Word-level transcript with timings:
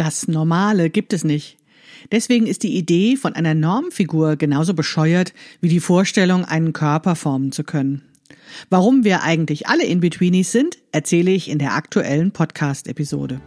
Das 0.00 0.28
Normale 0.28 0.88
gibt 0.88 1.12
es 1.12 1.24
nicht. 1.24 1.58
Deswegen 2.10 2.46
ist 2.46 2.62
die 2.62 2.74
Idee 2.74 3.16
von 3.16 3.34
einer 3.34 3.52
Normfigur 3.52 4.36
genauso 4.36 4.72
bescheuert 4.72 5.34
wie 5.60 5.68
die 5.68 5.78
Vorstellung, 5.78 6.46
einen 6.46 6.72
Körper 6.72 7.14
formen 7.16 7.52
zu 7.52 7.64
können. 7.64 8.00
Warum 8.70 9.04
wir 9.04 9.22
eigentlich 9.22 9.66
alle 9.66 9.84
In-Betweenies 9.84 10.52
sind, 10.52 10.78
erzähle 10.90 11.32
ich 11.32 11.50
in 11.50 11.58
der 11.58 11.74
aktuellen 11.74 12.30
Podcast-Episode. 12.30 13.42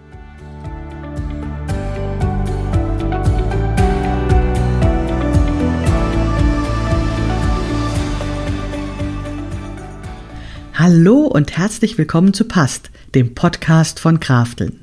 Hallo 10.76 11.22
und 11.22 11.58
herzlich 11.58 11.98
willkommen 11.98 12.36
zu 12.36 12.48
Past, 12.48 12.92
dem 13.16 13.34
Podcast 13.34 14.00
von 14.00 14.20
Krafteln. 14.20 14.83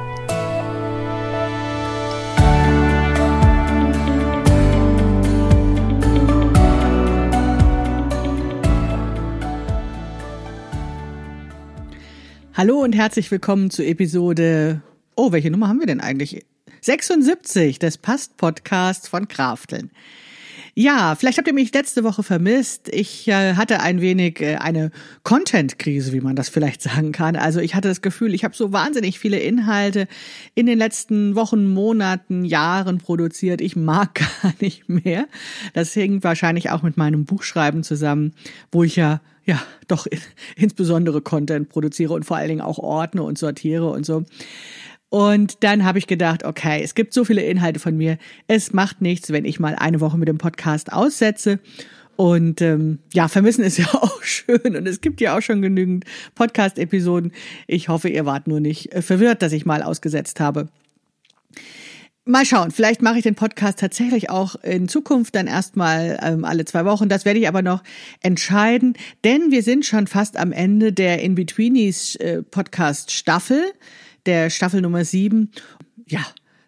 Hallo 12.61 12.83
und 12.83 12.93
herzlich 12.93 13.31
willkommen 13.31 13.71
zu 13.71 13.83
Episode. 13.83 14.83
Oh, 15.15 15.31
welche 15.31 15.49
Nummer 15.49 15.67
haben 15.67 15.79
wir 15.79 15.87
denn 15.87 15.99
eigentlich? 15.99 16.45
76 16.81 17.79
des 17.79 17.97
Past-Podcasts 17.97 19.07
von 19.07 19.27
Krafteln. 19.27 19.89
Ja, 20.75 21.15
vielleicht 21.15 21.39
habt 21.39 21.47
ihr 21.47 21.55
mich 21.55 21.73
letzte 21.73 22.03
Woche 22.03 22.21
vermisst. 22.21 22.87
Ich 22.89 23.27
äh, 23.27 23.55
hatte 23.55 23.79
ein 23.79 23.99
wenig 23.99 24.41
äh, 24.41 24.57
eine 24.57 24.91
Content-Krise, 25.23 26.13
wie 26.13 26.21
man 26.21 26.35
das 26.35 26.49
vielleicht 26.49 26.81
sagen 26.83 27.13
kann. 27.13 27.35
Also 27.35 27.59
ich 27.61 27.73
hatte 27.73 27.87
das 27.87 28.03
Gefühl, 28.03 28.35
ich 28.35 28.43
habe 28.43 28.55
so 28.55 28.71
wahnsinnig 28.71 29.17
viele 29.17 29.39
Inhalte 29.39 30.07
in 30.53 30.67
den 30.67 30.77
letzten 30.77 31.33
Wochen, 31.33 31.67
Monaten, 31.67 32.45
Jahren 32.45 32.99
produziert. 32.99 33.59
Ich 33.59 33.75
mag 33.75 34.13
gar 34.43 34.53
nicht 34.59 34.87
mehr. 34.87 35.27
Das 35.73 35.95
hängt 35.95 36.23
wahrscheinlich 36.23 36.69
auch 36.69 36.83
mit 36.83 36.95
meinem 36.95 37.25
Buchschreiben 37.25 37.81
zusammen, 37.81 38.35
wo 38.71 38.83
ich 38.83 38.97
ja 38.97 39.19
ja, 39.45 39.61
doch 39.87 40.07
insbesondere 40.55 41.21
Content 41.21 41.69
produziere 41.69 42.13
und 42.13 42.25
vor 42.25 42.37
allen 42.37 42.49
Dingen 42.49 42.61
auch 42.61 42.79
ordne 42.79 43.23
und 43.23 43.37
sortiere 43.37 43.89
und 43.89 44.05
so. 44.05 44.23
Und 45.09 45.63
dann 45.65 45.83
habe 45.83 45.99
ich 45.99 46.07
gedacht, 46.07 46.45
okay, 46.45 46.81
es 46.81 46.95
gibt 46.95 47.13
so 47.13 47.25
viele 47.25 47.41
Inhalte 47.41 47.79
von 47.81 47.97
mir, 47.97 48.17
es 48.47 48.71
macht 48.71 49.01
nichts, 49.01 49.31
wenn 49.31 49.43
ich 49.43 49.59
mal 49.59 49.75
eine 49.75 49.99
Woche 49.99 50.17
mit 50.17 50.29
dem 50.29 50.37
Podcast 50.37 50.93
aussetze. 50.93 51.59
Und 52.15 52.61
ähm, 52.61 52.99
ja, 53.13 53.27
vermissen 53.27 53.63
ist 53.63 53.77
ja 53.79 53.87
auch 53.93 54.23
schön 54.23 54.75
und 54.75 54.87
es 54.87 55.01
gibt 55.01 55.19
ja 55.19 55.37
auch 55.37 55.41
schon 55.41 55.61
genügend 55.61 56.05
Podcast-Episoden. 56.35 57.33
Ich 57.67 57.89
hoffe, 57.89 58.09
ihr 58.09 58.25
wart 58.25 58.47
nur 58.47 58.59
nicht 58.59 58.93
äh, 58.93 59.01
verwirrt, 59.01 59.41
dass 59.41 59.51
ich 59.51 59.65
mal 59.65 59.83
ausgesetzt 59.83 60.39
habe. 60.39 60.69
Mal 62.31 62.45
schauen, 62.45 62.71
vielleicht 62.71 63.01
mache 63.01 63.17
ich 63.17 63.23
den 63.23 63.35
Podcast 63.35 63.77
tatsächlich 63.77 64.29
auch 64.29 64.55
in 64.55 64.87
Zukunft 64.87 65.35
dann 65.35 65.47
erstmal 65.47 66.17
ähm, 66.23 66.45
alle 66.45 66.63
zwei 66.63 66.85
Wochen. 66.85 67.09
Das 67.09 67.25
werde 67.25 67.39
ich 67.39 67.47
aber 67.49 67.61
noch 67.61 67.83
entscheiden, 68.21 68.93
denn 69.25 69.51
wir 69.51 69.61
sind 69.63 69.85
schon 69.85 70.07
fast 70.07 70.37
am 70.37 70.53
Ende 70.53 70.93
der 70.93 71.21
In-Betweenies 71.21 72.15
äh, 72.15 72.41
der 74.25 74.49
Staffel 74.49 74.81
Nummer 74.81 75.03
sieben. 75.03 75.51
Ja, 76.07 76.25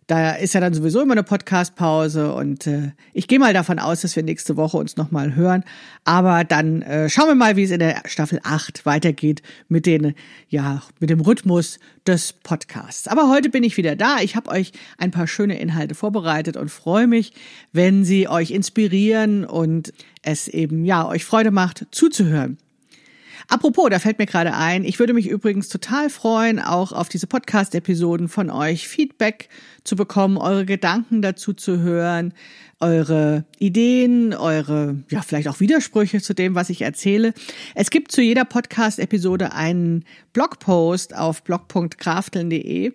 da 0.08 0.32
ist 0.32 0.54
ja 0.54 0.60
dann 0.60 0.74
sowieso 0.74 1.02
immer 1.02 1.14
eine 1.14 1.24
Podcast-Pause 1.24 2.34
und 2.34 2.68
äh, 2.68 2.92
ich 3.14 3.28
gehe 3.28 3.40
mal 3.40 3.54
davon 3.54 3.80
aus, 3.80 4.02
dass 4.02 4.16
wir 4.16 4.24
nächste 4.24 4.58
Woche 4.58 4.78
uns 4.78 4.98
nochmal 4.98 5.36
hören. 5.36 5.64
Aber 6.04 6.44
dann 6.44 6.82
äh, 6.82 7.10
schauen 7.10 7.28
wir 7.28 7.36
mal, 7.36 7.56
wie 7.56 7.64
es 7.64 7.72
in 7.72 7.80
der 7.80 8.02
Staffel 8.06 8.40
8 8.44 8.86
weitergeht 8.86 9.42
mit 9.70 9.86
den, 9.86 10.14
ja, 10.50 10.82
mit 11.00 11.10
dem 11.10 11.22
Rhythmus 11.22 11.80
des 12.06 12.34
Podcasts. 12.34 13.08
Aber 13.08 13.30
heute 13.30 13.50
bin 13.50 13.64
ich 13.64 13.78
wieder 13.78 13.96
da. 13.96 14.20
Ich 14.20 14.36
habe 14.36 14.52
euch 14.52 14.74
ein 14.98 15.12
paar 15.12 15.28
schöne 15.28 15.60
Inhalte 15.60 15.96
vorbereitet 15.96 16.58
und 16.58 16.70
freue 16.70 17.08
mich, 17.08 17.34
wenn 17.72 18.04
sie 18.04 18.28
euch 18.28 18.52
inspirieren 18.52 19.46
und 19.46 19.94
es 20.22 20.48
eben, 20.48 20.86
ja, 20.86 21.08
euch 21.08 21.24
Freude 21.26 21.52
macht, 21.52 21.86
zuzuhören. 21.92 22.58
Apropos, 23.48 23.90
da 23.90 24.00
fällt 24.00 24.20
mir 24.20 24.26
gerade 24.26 24.54
ein, 24.54 24.86
ich 24.86 25.00
würde 25.00 25.14
mich 25.14 25.28
übrigens 25.28 25.70
total 25.70 26.10
freuen, 26.10 26.60
auch 26.60 26.92
auf 26.92 27.10
diese 27.10 27.28
Podcast-Episoden 27.28 28.28
von 28.28 28.50
euch 28.50 28.88
Feedback 28.88 29.50
zu 29.84 29.96
bekommen, 29.96 30.38
eure 30.38 30.66
Gedanken 30.66 31.22
dazu 31.22 31.54
zu 31.54 31.80
hören, 31.80 32.34
eure 32.80 33.46
Ideen, 33.60 34.34
eure, 34.34 35.04
ja, 35.10 35.22
vielleicht 35.22 35.48
auch 35.48 35.60
Widersprüche 35.60 36.22
zu 36.22 36.34
dem, 36.34 36.56
was 36.56 36.70
ich 36.70 36.82
erzähle. 36.82 37.34
Es 37.76 37.90
gibt 37.90 38.12
zu 38.12 38.22
jeder 38.22 38.46
Podcast-Episode 38.46 39.54
einen 39.54 40.06
Blogpost 40.34 41.16
auf 41.16 41.44
blog.krafteln.de 41.44 42.94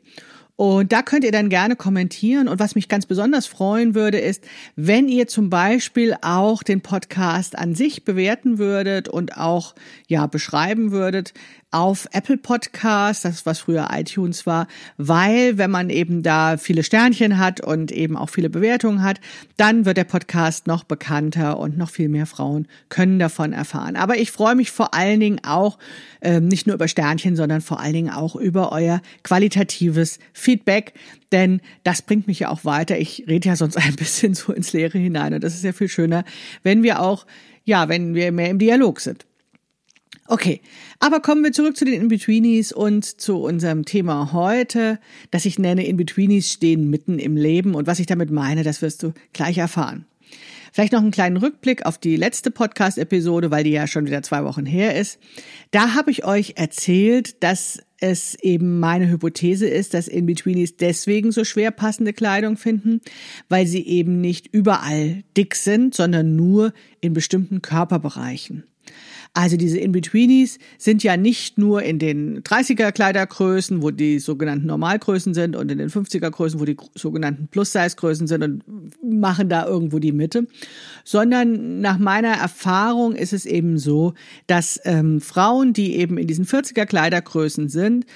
und 0.59 0.91
da 0.91 1.03
könnt 1.03 1.23
ihr 1.23 1.31
dann 1.31 1.51
gerne 1.51 1.77
kommentieren. 1.77 2.49
Und 2.49 2.59
was 2.59 2.75
mich 2.75 2.89
ganz 2.89 3.07
besonders 3.07 3.47
freuen 3.47 3.95
würde, 3.95 4.19
ist, 4.19 4.43
wenn 4.75 5.07
ihr 5.07 5.29
zum 5.29 5.51
Beispiel 5.51 6.17
auch 6.21 6.65
den 6.65 6.81
Podcast 6.81 7.57
an 7.57 7.77
sich 7.77 8.05
bewerten 8.05 8.59
würdet 8.59 9.09
und 9.09 9.37
auch, 9.37 9.77
ja, 10.09 10.27
beschreiben 10.27 10.91
würdet 10.91 11.33
auf 11.71 12.09
Apple 12.13 12.39
Podcast, 12.39 13.25
das 13.25 13.45
was 13.45 13.59
früher 13.59 13.89
iTunes 13.93 14.47
war, 14.47 14.69
weil 14.97 15.59
wenn 15.59 15.71
man 15.71 15.91
eben 15.91 16.23
da 16.23 16.57
viele 16.57 16.83
Sternchen 16.83 17.39
hat 17.39 17.61
und 17.61 17.93
eben 17.93 18.17
auch 18.17 18.31
viele 18.31 18.49
Bewertungen 18.49 19.03
hat, 19.03 19.21
dann 19.59 19.85
wird 19.85 19.99
der 19.99 20.05
Podcast 20.05 20.67
noch 20.67 20.85
bekannter 20.85 21.59
und 21.59 21.77
noch 21.77 21.91
viel 21.91 22.09
mehr 22.09 22.27
Frauen 22.27 22.67
können 22.89 23.19
davon 23.19 23.53
erfahren. 23.53 23.97
Aber 23.97 24.17
ich 24.17 24.31
freue 24.31 24.55
mich 24.55 24.71
vor 24.71 24.95
allen 24.95 25.21
Dingen 25.21 25.41
auch 25.45 25.79
ähm, 26.23 26.49
nicht 26.49 26.67
nur 26.67 26.75
über 26.75 26.89
Sternchen, 26.89 27.37
sondern 27.37 27.61
vor 27.61 27.81
allen 27.81 27.93
Dingen 27.93 28.11
auch 28.11 28.35
über 28.35 28.73
euer 28.73 29.03
qualitatives 29.23 30.19
Feedback, 30.33 30.95
denn 31.33 31.61
das 31.85 32.01
bringt 32.01 32.27
mich 32.27 32.39
ja 32.41 32.49
auch 32.49 32.65
weiter. 32.65 32.99
Ich 32.99 33.25
rede 33.29 33.49
ja 33.49 33.57
sonst 33.57 33.77
ein 33.79 33.97
bisschen 33.97 34.35
so 34.35 34.53
ins 34.55 34.73
Leere 34.73 34.99
hinein 34.99 35.35
und 35.35 35.45
das 35.45 35.55
ist 35.55 35.65
ja 35.65 35.73
viel 35.73 35.89
schöner, 35.89 36.25
wenn 36.63 36.83
wir 36.83 37.01
auch 37.03 37.27
ja, 37.65 37.91
wenn 37.91 38.15
wir 38.15 38.33
mehr 38.33 38.49
im 38.49 38.59
Dialog 38.59 38.99
sind. 38.99 39.27
Okay, 40.31 40.61
aber 41.01 41.21
kommen 41.21 41.43
wir 41.43 41.53
zurück 41.53 41.75
zu 41.75 41.87
den 41.87 42.03
In-Betweenies 42.03 42.71
und 42.73 43.03
zu 43.03 43.39
unserem 43.39 43.87
Thema 43.87 44.35
heute, 44.35 44.99
das 45.31 45.47
ich 45.47 45.59
nenne 45.59 45.87
In-Betweenies 45.87 46.53
stehen 46.53 46.91
mitten 46.91 47.19
im 47.19 47.35
Leben 47.35 47.75
und 47.75 47.87
was 47.87 47.99
ich 47.99 48.05
damit 48.05 48.31
meine, 48.31 48.63
das 48.63 48.83
wirst 48.83 49.03
du 49.03 49.15
gleich 49.33 49.57
erfahren. 49.57 50.05
Vielleicht 50.71 50.93
noch 50.93 51.01
einen 51.01 51.13
kleinen 51.13 51.39
Rückblick 51.39 51.87
auf 51.87 51.97
die 51.97 52.17
letzte 52.17 52.51
Podcast-Episode, 52.51 53.51
weil 53.51 53.65
die 53.65 53.71
ja 53.71 53.87
schon 53.87 54.05
wieder 54.05 54.23
zwei 54.23 54.45
Wochen 54.45 54.67
her 54.67 54.97
ist. 54.97 55.19
Da 55.71 55.95
habe 55.95 56.11
ich 56.11 56.27
euch 56.27 56.53
erzählt, 56.57 57.43
dass 57.43 57.79
es 57.99 58.35
eben 58.35 58.81
meine 58.81 59.09
Hypothese 59.09 59.67
ist, 59.67 59.95
dass 59.95 60.09
In-Betweenies 60.09 60.77
deswegen 60.77 61.33
so 61.33 61.45
schwer 61.45 61.71
passende 61.71 62.13
Kleidung 62.13 62.59
finden, 62.59 63.01
weil 63.49 63.67
sie 63.67 63.87
eben 63.87 64.21
nicht 64.21 64.47
überall 64.49 65.25
dick 65.39 65.55
sind, 65.55 65.95
sondern 65.95 66.37
nur 66.37 66.75
in 67.01 67.15
bestimmten 67.15 67.63
Körperbereichen. 67.63 68.65
Also 69.35 69.57
diese 69.57 69.79
In-Betweenies 69.79 70.59
sind 70.79 71.03
ja 71.03 71.17
nicht 71.17 71.59
nur 71.59 71.83
in 71.83 71.99
den 71.99 72.43
30er 72.43 72.93
Kleidergrößen, 72.93 73.83
wo 73.83 73.91
die 73.91 74.19
sogenannten 74.19 74.67
Normalgrößen 74.67 75.35
sind 75.35 75.55
und 75.55 75.71
in 75.71 75.79
den 75.79 75.91
50er 75.91 76.31
Größen, 76.31 76.59
wo 76.59 76.65
die 76.65 76.77
sogenannten 76.95 77.49
Plus-Size-Größen 77.49 78.27
sind 78.27 78.43
und 78.43 78.65
machen 79.03 79.49
da 79.49 79.67
irgendwo 79.67 79.99
die 79.99 80.13
Mitte, 80.13 80.47
sondern 81.05 81.81
nach 81.81 81.99
meiner 81.99 82.33
Erfahrung 82.33 83.15
ist 83.15 83.33
es 83.33 83.47
eben 83.47 83.79
so, 83.79 84.15
dass 84.47 84.81
ähm, 84.85 85.21
Frauen, 85.21 85.73
die 85.73 85.97
eben 85.97 86.19
in 86.19 86.27
diesen 86.27 86.45
40er 86.45 86.87
Kleidergrößen 86.87 87.69
sind, 87.69 88.07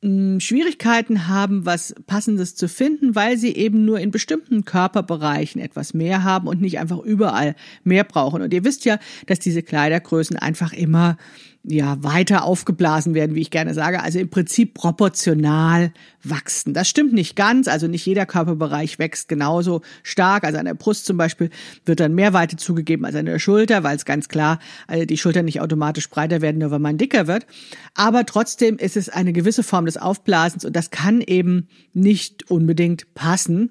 Schwierigkeiten 0.00 1.26
haben, 1.26 1.66
was 1.66 1.92
Passendes 2.06 2.54
zu 2.54 2.68
finden, 2.68 3.16
weil 3.16 3.36
sie 3.36 3.56
eben 3.56 3.84
nur 3.84 3.98
in 3.98 4.12
bestimmten 4.12 4.64
Körperbereichen 4.64 5.60
etwas 5.60 5.92
mehr 5.92 6.22
haben 6.22 6.46
und 6.46 6.60
nicht 6.60 6.78
einfach 6.78 6.98
überall 6.98 7.56
mehr 7.82 8.04
brauchen. 8.04 8.40
Und 8.42 8.54
ihr 8.54 8.64
wisst 8.64 8.84
ja, 8.84 9.00
dass 9.26 9.40
diese 9.40 9.64
Kleidergrößen 9.64 10.36
einfach 10.36 10.72
immer 10.72 11.16
ja, 11.64 12.02
weiter 12.02 12.44
aufgeblasen 12.44 13.14
werden, 13.14 13.34
wie 13.34 13.40
ich 13.40 13.50
gerne 13.50 13.74
sage, 13.74 14.02
also 14.02 14.18
im 14.18 14.30
Prinzip 14.30 14.74
proportional 14.74 15.92
wachsen. 16.22 16.72
Das 16.72 16.88
stimmt 16.88 17.12
nicht 17.12 17.36
ganz, 17.36 17.68
also 17.68 17.88
nicht 17.88 18.06
jeder 18.06 18.26
Körperbereich 18.26 18.98
wächst 18.98 19.28
genauso 19.28 19.82
stark. 20.02 20.44
Also 20.44 20.58
an 20.58 20.64
der 20.64 20.74
Brust 20.74 21.04
zum 21.04 21.16
Beispiel 21.16 21.50
wird 21.84 22.00
dann 22.00 22.14
mehr 22.14 22.32
Weite 22.32 22.56
zugegeben 22.56 23.04
als 23.04 23.16
an 23.16 23.26
der 23.26 23.38
Schulter, 23.38 23.82
weil 23.82 23.96
es 23.96 24.04
ganz 24.04 24.28
klar 24.28 24.60
also 24.86 25.04
die 25.04 25.18
Schultern 25.18 25.44
nicht 25.44 25.60
automatisch 25.60 26.08
breiter 26.08 26.40
werden, 26.40 26.58
nur 26.58 26.70
wenn 26.70 26.82
man 26.82 26.96
dicker 26.96 27.26
wird. 27.26 27.46
Aber 27.94 28.24
trotzdem 28.24 28.78
ist 28.78 28.96
es 28.96 29.08
eine 29.08 29.32
gewisse 29.32 29.62
Form 29.62 29.84
des 29.84 29.96
Aufblasens 29.96 30.64
und 30.64 30.74
das 30.74 30.90
kann 30.90 31.20
eben 31.20 31.68
nicht 31.92 32.50
unbedingt 32.50 33.14
passen. 33.14 33.70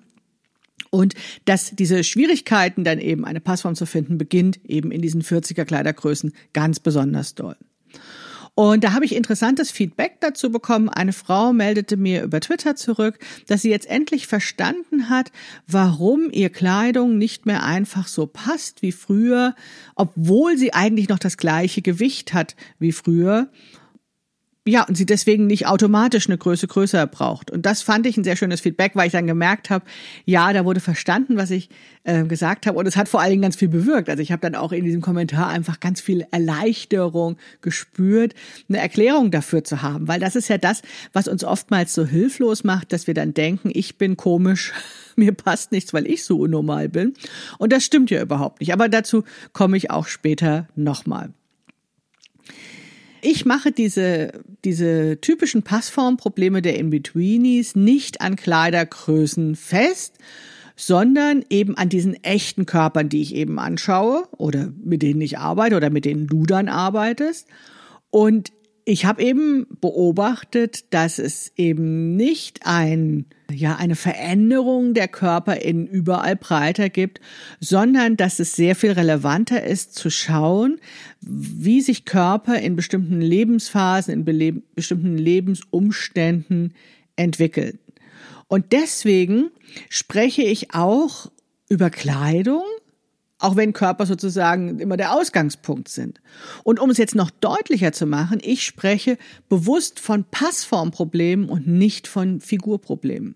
Und 0.89 1.15
dass 1.45 1.71
diese 1.71 2.03
Schwierigkeiten 2.03 2.83
dann 2.83 2.99
eben 2.99 3.25
eine 3.25 3.39
Passform 3.39 3.75
zu 3.75 3.85
finden 3.85 4.17
beginnt 4.17 4.59
eben 4.65 4.91
in 4.91 5.01
diesen 5.01 5.21
40er 5.21 5.65
Kleidergrößen 5.65 6.33
ganz 6.53 6.79
besonders 6.79 7.35
doll. 7.35 7.57
Und 8.55 8.83
da 8.83 8.93
habe 8.93 9.05
ich 9.05 9.13
interessantes 9.15 9.69
Feedback 9.69 10.17
dazu 10.19 10.51
bekommen. 10.51 10.89
Eine 10.89 11.13
Frau 11.13 11.53
meldete 11.53 11.95
mir 11.95 12.23
über 12.23 12.39
Twitter 12.39 12.75
zurück, 12.75 13.19
dass 13.45 13.61
sie 13.61 13.69
jetzt 13.69 13.87
endlich 13.87 14.25
verstanden 14.25 15.11
hat, 15.11 15.31
warum 15.67 16.31
ihr 16.31 16.49
Kleidung 16.49 17.19
nicht 17.19 17.45
mehr 17.45 17.63
einfach 17.63 18.07
so 18.07 18.25
passt 18.25 18.81
wie 18.81 18.91
früher, 18.91 19.53
obwohl 19.93 20.57
sie 20.57 20.73
eigentlich 20.73 21.07
noch 21.07 21.19
das 21.19 21.37
gleiche 21.37 21.83
Gewicht 21.83 22.33
hat 22.33 22.55
wie 22.79 22.93
früher 22.93 23.47
ja, 24.67 24.83
und 24.83 24.95
sie 24.95 25.05
deswegen 25.05 25.47
nicht 25.47 25.65
automatisch 25.65 26.27
eine 26.27 26.37
Größe 26.37 26.67
größer 26.67 27.07
braucht. 27.07 27.49
Und 27.51 27.65
das 27.65 27.81
fand 27.81 28.05
ich 28.05 28.17
ein 28.17 28.23
sehr 28.25 28.35
schönes 28.35 28.59
Feedback, 28.59 28.91
weil 28.95 29.07
ich 29.07 29.13
dann 29.13 29.25
gemerkt 29.25 29.69
habe, 29.69 29.85
ja, 30.25 30.51
da 30.51 30.65
wurde 30.65 30.81
verstanden, 30.81 31.37
was 31.37 31.51
ich 31.51 31.69
äh, 32.03 32.25
gesagt 32.25 32.67
habe. 32.67 32.77
Und 32.77 32.85
es 32.85 32.97
hat 32.97 33.07
vor 33.07 33.21
allen 33.21 33.31
Dingen 33.31 33.41
ganz 33.41 33.55
viel 33.55 33.69
bewirkt. 33.69 34.09
Also 34.09 34.21
ich 34.21 34.31
habe 34.31 34.41
dann 34.41 34.55
auch 34.55 34.73
in 34.73 34.83
diesem 34.83 35.01
Kommentar 35.01 35.47
einfach 35.47 35.79
ganz 35.79 36.01
viel 36.01 36.27
Erleichterung 36.31 37.37
gespürt, 37.61 38.33
eine 38.67 38.79
Erklärung 38.79 39.31
dafür 39.31 39.63
zu 39.63 39.81
haben. 39.81 40.07
Weil 40.09 40.19
das 40.19 40.35
ist 40.35 40.49
ja 40.49 40.57
das, 40.57 40.81
was 41.13 41.29
uns 41.29 41.45
oftmals 41.45 41.93
so 41.93 42.05
hilflos 42.05 42.65
macht, 42.65 42.91
dass 42.91 43.07
wir 43.07 43.13
dann 43.13 43.33
denken, 43.33 43.71
ich 43.73 43.97
bin 43.97 44.17
komisch, 44.17 44.73
mir 45.15 45.31
passt 45.31 45.71
nichts, 45.71 45.93
weil 45.93 46.05
ich 46.07 46.25
so 46.25 46.39
unnormal 46.39 46.89
bin. 46.89 47.13
Und 47.57 47.71
das 47.71 47.85
stimmt 47.85 48.09
ja 48.09 48.21
überhaupt 48.21 48.59
nicht. 48.59 48.73
Aber 48.73 48.89
dazu 48.89 49.23
komme 49.53 49.77
ich 49.77 49.91
auch 49.91 50.07
später 50.07 50.67
nochmal. 50.75 51.31
Ich 53.21 53.45
mache 53.45 53.71
diese, 53.71 54.31
diese 54.63 55.19
typischen 55.21 55.63
Passformprobleme 55.63 56.61
der 56.61 56.77
In-Betweenies 56.77 57.75
nicht 57.75 58.21
an 58.21 58.35
Kleidergrößen 58.35 59.55
fest, 59.55 60.15
sondern 60.75 61.43
eben 61.49 61.75
an 61.75 61.89
diesen 61.89 62.23
echten 62.23 62.65
Körpern, 62.65 63.09
die 63.09 63.21
ich 63.21 63.33
eben 63.33 63.59
anschaue 63.59 64.27
oder 64.37 64.71
mit 64.83 65.01
denen 65.01 65.21
ich 65.21 65.39
arbeite 65.39 65.75
oder 65.75 65.89
mit 65.89 66.05
denen 66.05 66.27
du 66.27 66.45
dann 66.45 66.69
arbeitest. 66.69 67.47
Und 68.11 68.51
ich 68.89 69.03
habe 69.03 69.21
eben 69.21 69.67
beobachtet, 69.81 70.93
dass 70.93 71.19
es 71.19 71.51
eben 71.57 72.15
nicht 72.15 72.61
ein, 72.65 73.25
ja, 73.51 73.75
eine 73.75 73.97
Veränderung 73.97 74.93
der 74.93 75.09
Körper 75.09 75.57
in 75.57 75.87
überall 75.87 76.37
breiter 76.37 76.89
gibt, 76.89 77.19
sondern 77.59 78.15
dass 78.15 78.39
es 78.39 78.53
sehr 78.53 78.75
viel 78.77 78.93
relevanter 78.93 79.61
ist 79.61 79.93
zu 79.93 80.09
schauen, 80.09 80.79
wie 81.19 81.81
sich 81.81 82.05
Körper 82.05 82.59
in 82.61 82.77
bestimmten 82.77 83.19
Lebensphasen, 83.19 84.25
in 84.25 84.63
bestimmten 84.73 85.17
Lebensumständen 85.17 86.73
entwickeln. 87.17 87.79
Und 88.47 88.71
deswegen 88.71 89.49
spreche 89.89 90.43
ich 90.43 90.73
auch 90.73 91.29
über 91.67 91.89
Kleidung, 91.89 92.63
auch 93.39 93.55
wenn 93.55 93.73
Körper 93.73 94.05
sozusagen 94.05 94.79
immer 94.79 94.97
der 94.97 95.13
Ausgangspunkt 95.13 95.89
sind. 95.89 96.21
Und 96.63 96.79
um 96.79 96.89
es 96.89 96.97
jetzt 96.97 97.15
noch 97.15 97.29
deutlicher 97.29 97.91
zu 97.91 98.05
machen, 98.05 98.39
ich 98.41 98.63
spreche 98.63 99.17
bewusst 99.49 99.99
von 99.99 100.23
Passformproblemen 100.23 101.49
und 101.49 101.67
nicht 101.67 102.07
von 102.07 102.41
Figurproblemen. 102.41 103.35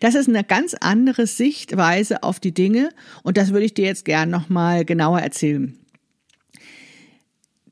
Das 0.00 0.14
ist 0.14 0.28
eine 0.28 0.44
ganz 0.44 0.74
andere 0.74 1.26
Sichtweise 1.26 2.22
auf 2.22 2.40
die 2.40 2.52
Dinge 2.52 2.90
und 3.22 3.36
das 3.36 3.52
würde 3.52 3.64
ich 3.64 3.74
dir 3.74 3.86
jetzt 3.86 4.04
gern 4.04 4.30
nochmal 4.30 4.84
genauer 4.84 5.20
erzählen 5.20 5.81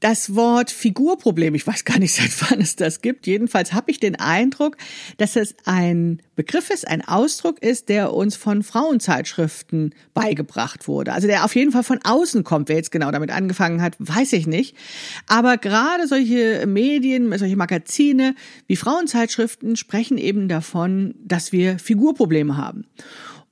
das 0.01 0.35
Wort 0.35 0.71
Figurproblem, 0.71 1.55
ich 1.55 1.67
weiß 1.67 1.85
gar 1.85 1.99
nicht, 1.99 2.15
seit 2.17 2.51
wann 2.51 2.61
es 2.61 2.77
das 2.77 3.01
gibt. 3.03 3.27
Jedenfalls 3.27 3.73
habe 3.73 3.91
ich 3.91 4.01
den 4.01 4.17
Eindruck, 4.17 4.77
dass 5.19 5.37
es 5.37 5.55
ein 5.65 6.21
Begriff 6.37 6.71
ist, 6.71 6.89
ein 6.89 7.07
Ausdruck 7.07 7.63
ist, 7.63 7.89
der 7.89 8.15
uns 8.15 8.35
von 8.35 8.63
Frauenzeitschriften 8.63 9.95
beigebracht 10.15 10.89
wurde. 10.89 11.13
Also 11.13 11.27
der 11.27 11.45
auf 11.45 11.55
jeden 11.55 11.73
Fall 11.73 11.85
von 11.85 12.01
außen 12.03 12.45
kommt. 12.45 12.69
Wer 12.69 12.77
jetzt 12.77 12.91
genau 12.91 13.11
damit 13.11 13.31
angefangen 13.31 13.83
hat, 13.83 13.97
weiß 13.99 14.33
ich 14.33 14.47
nicht. 14.47 14.75
Aber 15.27 15.59
gerade 15.59 16.09
solche 16.09 16.67
Medien, 16.67 17.37
solche 17.39 17.57
Magazine 17.57 18.35
wie 18.67 18.77
Frauenzeitschriften 18.77 19.77
sprechen 19.77 20.17
eben 20.17 20.49
davon, 20.49 21.15
dass 21.23 21.53
wir 21.53 21.79
Figurprobleme 21.79 22.57
haben. 22.57 22.87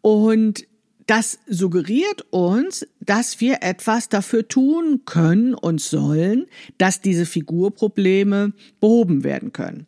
Und 0.00 0.64
das 1.08 1.38
suggeriert 1.46 2.26
uns, 2.30 2.86
dass 3.00 3.40
wir 3.40 3.62
etwas 3.62 4.10
dafür 4.10 4.46
tun 4.46 5.00
können 5.06 5.54
und 5.54 5.80
sollen, 5.80 6.44
dass 6.76 7.00
diese 7.00 7.24
Figurprobleme 7.24 8.52
behoben 8.78 9.24
werden 9.24 9.54
können. 9.54 9.86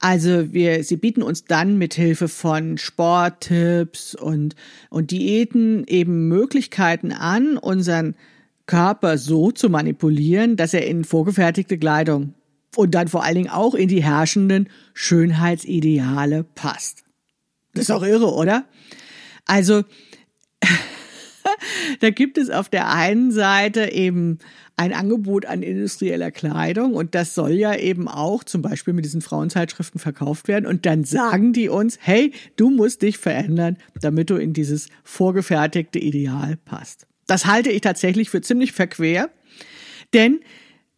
Also 0.00 0.52
wir, 0.52 0.82
sie 0.82 0.96
bieten 0.96 1.22
uns 1.22 1.44
dann 1.44 1.78
mit 1.78 1.94
Hilfe 1.94 2.26
von 2.26 2.78
Sporttipps 2.78 4.16
und, 4.16 4.56
und 4.90 5.12
Diäten 5.12 5.84
eben 5.86 6.26
Möglichkeiten 6.26 7.12
an, 7.12 7.58
unseren 7.58 8.16
Körper 8.66 9.18
so 9.18 9.52
zu 9.52 9.70
manipulieren, 9.70 10.56
dass 10.56 10.74
er 10.74 10.84
in 10.84 11.04
vorgefertigte 11.04 11.78
Kleidung 11.78 12.34
und 12.74 12.96
dann 12.96 13.06
vor 13.06 13.22
allen 13.22 13.36
Dingen 13.36 13.50
auch 13.50 13.76
in 13.76 13.86
die 13.86 14.02
herrschenden 14.02 14.68
Schönheitsideale 14.94 16.42
passt. 16.42 17.04
Das 17.72 17.84
ist 17.84 17.90
auch 17.92 18.02
irre, 18.02 18.34
oder? 18.34 18.64
Also 19.44 19.84
da 22.00 22.10
gibt 22.10 22.38
es 22.38 22.50
auf 22.50 22.68
der 22.68 22.90
einen 22.90 23.30
Seite 23.30 23.92
eben 23.92 24.38
ein 24.76 24.92
Angebot 24.92 25.46
an 25.46 25.62
industrieller 25.62 26.30
Kleidung 26.30 26.94
und 26.94 27.14
das 27.14 27.34
soll 27.34 27.52
ja 27.52 27.74
eben 27.74 28.08
auch 28.08 28.44
zum 28.44 28.60
Beispiel 28.62 28.92
mit 28.92 29.04
diesen 29.04 29.22
Frauenzeitschriften 29.22 29.98
verkauft 29.98 30.48
werden 30.48 30.66
und 30.66 30.84
dann 30.84 31.04
sagen 31.04 31.52
die 31.52 31.68
uns, 31.68 31.98
hey, 32.00 32.32
du 32.56 32.70
musst 32.70 33.02
dich 33.02 33.16
verändern, 33.16 33.78
damit 34.00 34.28
du 34.28 34.36
in 34.36 34.52
dieses 34.52 34.88
vorgefertigte 35.02 35.98
Ideal 35.98 36.56
passt. 36.64 37.06
Das 37.26 37.46
halte 37.46 37.70
ich 37.70 37.80
tatsächlich 37.80 38.28
für 38.28 38.42
ziemlich 38.42 38.72
verquer, 38.72 39.30
denn 40.12 40.40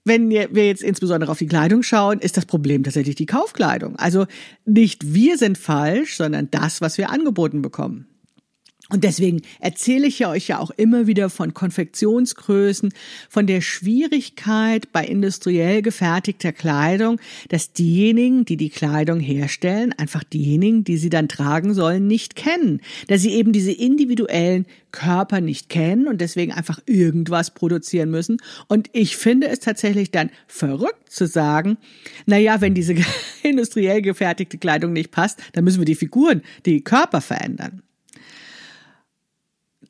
wenn 0.04 0.30
wir 0.30 0.66
jetzt 0.66 0.82
insbesondere 0.82 1.30
auf 1.30 1.38
die 1.38 1.46
Kleidung 1.46 1.82
schauen, 1.82 2.18
ist 2.18 2.36
das 2.36 2.46
Problem 2.46 2.82
tatsächlich 2.82 3.14
die 3.14 3.26
Kaufkleidung. 3.26 3.96
Also 3.96 4.26
nicht 4.64 5.12
wir 5.12 5.36
sind 5.36 5.58
falsch, 5.58 6.16
sondern 6.16 6.50
das, 6.50 6.80
was 6.80 6.96
wir 6.96 7.10
angeboten 7.10 7.60
bekommen. 7.60 8.08
Und 8.90 9.04
deswegen 9.04 9.42
erzähle 9.60 10.06
ich 10.06 10.18
ja 10.18 10.30
euch 10.30 10.48
ja 10.48 10.60
auch 10.60 10.70
immer 10.70 11.06
wieder 11.06 11.28
von 11.28 11.52
Konfektionsgrößen, 11.52 12.90
von 13.28 13.46
der 13.46 13.60
Schwierigkeit 13.60 14.90
bei 14.92 15.04
industriell 15.04 15.82
gefertigter 15.82 16.52
Kleidung, 16.52 17.20
dass 17.50 17.74
diejenigen, 17.74 18.46
die 18.46 18.56
die 18.56 18.70
Kleidung 18.70 19.20
herstellen, 19.20 19.92
einfach 19.92 20.24
diejenigen, 20.24 20.84
die 20.84 20.96
sie 20.96 21.10
dann 21.10 21.28
tragen 21.28 21.74
sollen, 21.74 22.06
nicht 22.06 22.34
kennen, 22.34 22.80
dass 23.08 23.20
sie 23.20 23.32
eben 23.32 23.52
diese 23.52 23.72
individuellen 23.72 24.64
Körper 24.90 25.42
nicht 25.42 25.68
kennen 25.68 26.08
und 26.08 26.22
deswegen 26.22 26.52
einfach 26.52 26.80
irgendwas 26.86 27.52
produzieren 27.52 28.10
müssen. 28.10 28.38
Und 28.68 28.88
ich 28.94 29.18
finde 29.18 29.48
es 29.48 29.60
tatsächlich 29.60 30.12
dann 30.12 30.30
verrückt 30.46 31.12
zu 31.12 31.26
sagen, 31.26 31.76
na 32.24 32.38
ja, 32.38 32.62
wenn 32.62 32.72
diese 32.72 32.94
industriell 33.42 34.00
gefertigte 34.00 34.56
Kleidung 34.56 34.94
nicht 34.94 35.10
passt, 35.10 35.40
dann 35.52 35.64
müssen 35.64 35.80
wir 35.80 35.84
die 35.84 35.94
Figuren, 35.94 36.40
die 36.64 36.80
Körper 36.82 37.20
verändern. 37.20 37.82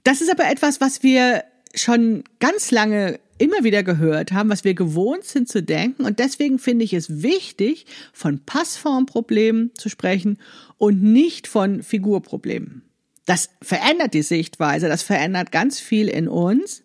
Das 0.08 0.22
ist 0.22 0.30
aber 0.30 0.50
etwas, 0.50 0.80
was 0.80 1.02
wir 1.02 1.44
schon 1.74 2.24
ganz 2.40 2.70
lange 2.70 3.20
immer 3.36 3.62
wieder 3.62 3.82
gehört 3.82 4.32
haben, 4.32 4.48
was 4.48 4.64
wir 4.64 4.72
gewohnt 4.72 5.24
sind 5.24 5.50
zu 5.50 5.62
denken. 5.62 6.06
Und 6.06 6.18
deswegen 6.18 6.58
finde 6.58 6.86
ich 6.86 6.94
es 6.94 7.20
wichtig, 7.20 7.84
von 8.14 8.38
Passformproblemen 8.38 9.72
zu 9.74 9.90
sprechen 9.90 10.38
und 10.78 11.02
nicht 11.02 11.46
von 11.46 11.82
Figurproblemen. 11.82 12.84
Das 13.26 13.50
verändert 13.60 14.14
die 14.14 14.22
Sichtweise, 14.22 14.88
das 14.88 15.02
verändert 15.02 15.52
ganz 15.52 15.78
viel 15.78 16.08
in 16.08 16.26
uns, 16.26 16.84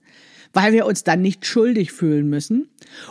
weil 0.52 0.74
wir 0.74 0.86
uns 0.86 1.06
dann 1.06 1.22
nicht 1.22 1.46
schuldig 1.46 1.94
fühlen 1.94 2.30
müssen 2.30 2.68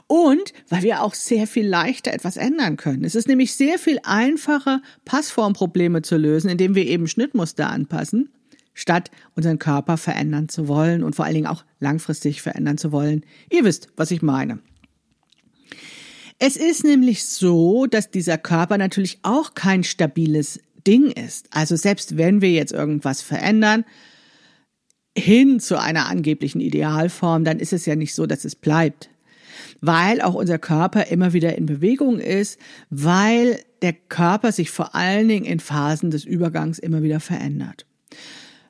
und 0.09 0.53
weil 0.69 0.83
wir 0.83 1.01
auch 1.01 1.15
sehr 1.15 1.47
viel 1.47 1.67
leichter 1.67 2.13
etwas 2.13 2.37
ändern 2.37 2.77
können. 2.77 3.05
Es 3.05 3.15
ist 3.15 3.29
nämlich 3.29 3.55
sehr 3.55 3.79
viel 3.79 3.99
einfacher, 4.03 4.83
Passformprobleme 5.07 6.03
zu 6.03 6.19
lösen, 6.19 6.51
indem 6.51 6.75
wir 6.75 6.85
eben 6.85 7.09
Schnittmuster 7.09 7.71
anpassen 7.71 8.29
statt 8.75 9.11
unseren 9.35 9.59
Körper 9.59 9.97
verändern 9.97 10.49
zu 10.49 10.69
wollen 10.69 11.03
und 11.03 11.15
vor 11.15 11.25
allen 11.25 11.35
Dingen 11.35 11.47
auch 11.47 11.65
langfristig 11.81 12.43
verändern 12.43 12.79
zu 12.79 12.93
wollen. 12.93 13.25
Ihr 13.51 13.65
wisst, 13.65 13.89
was 13.97 14.11
ich 14.11 14.23
meine. 14.23 14.61
Es 16.39 16.57
ist 16.57 16.85
nämlich 16.85 17.25
so, 17.25 17.87
dass 17.87 18.11
dieser 18.11 18.39
Körper 18.39 18.79
natürlich 18.79 19.21
auch 19.23 19.55
kein 19.55 19.85
stabiles 19.85 20.61
Ding 20.87 21.11
ist. 21.11 21.47
Also 21.51 21.77
selbst 21.77 22.17
wenn 22.17 22.41
wir 22.41 22.51
jetzt 22.51 22.73
irgendwas 22.73 23.23
verändern, 23.23 23.85
hin 25.17 25.61
zu 25.61 25.79
einer 25.79 26.09
angeblichen 26.09 26.61
Idealform, 26.61 27.45
dann 27.45 27.61
ist 27.61 27.73
es 27.73 27.87
ja 27.87 27.97
nicht 27.97 28.15
so, 28.15 28.27
dass 28.27 28.45
es 28.45 28.57
bleibt. 28.57 29.11
Weil 29.81 30.21
auch 30.21 30.35
unser 30.35 30.59
Körper 30.59 31.07
immer 31.09 31.33
wieder 31.33 31.57
in 31.57 31.67
Bewegung 31.67 32.19
ist, 32.19 32.59
weil 32.91 33.61
der 33.83 33.93
Körper 33.93 34.53
sich 34.53 34.71
vor 34.71 34.95
allen 34.95 35.29
Dingen 35.29 35.45
in 35.45 35.61
Phasen 35.61 36.11
des 36.11 36.25
Übergangs 36.25 36.79
immer 36.79 37.03
wieder 37.03 37.21
verändert. 37.21 37.87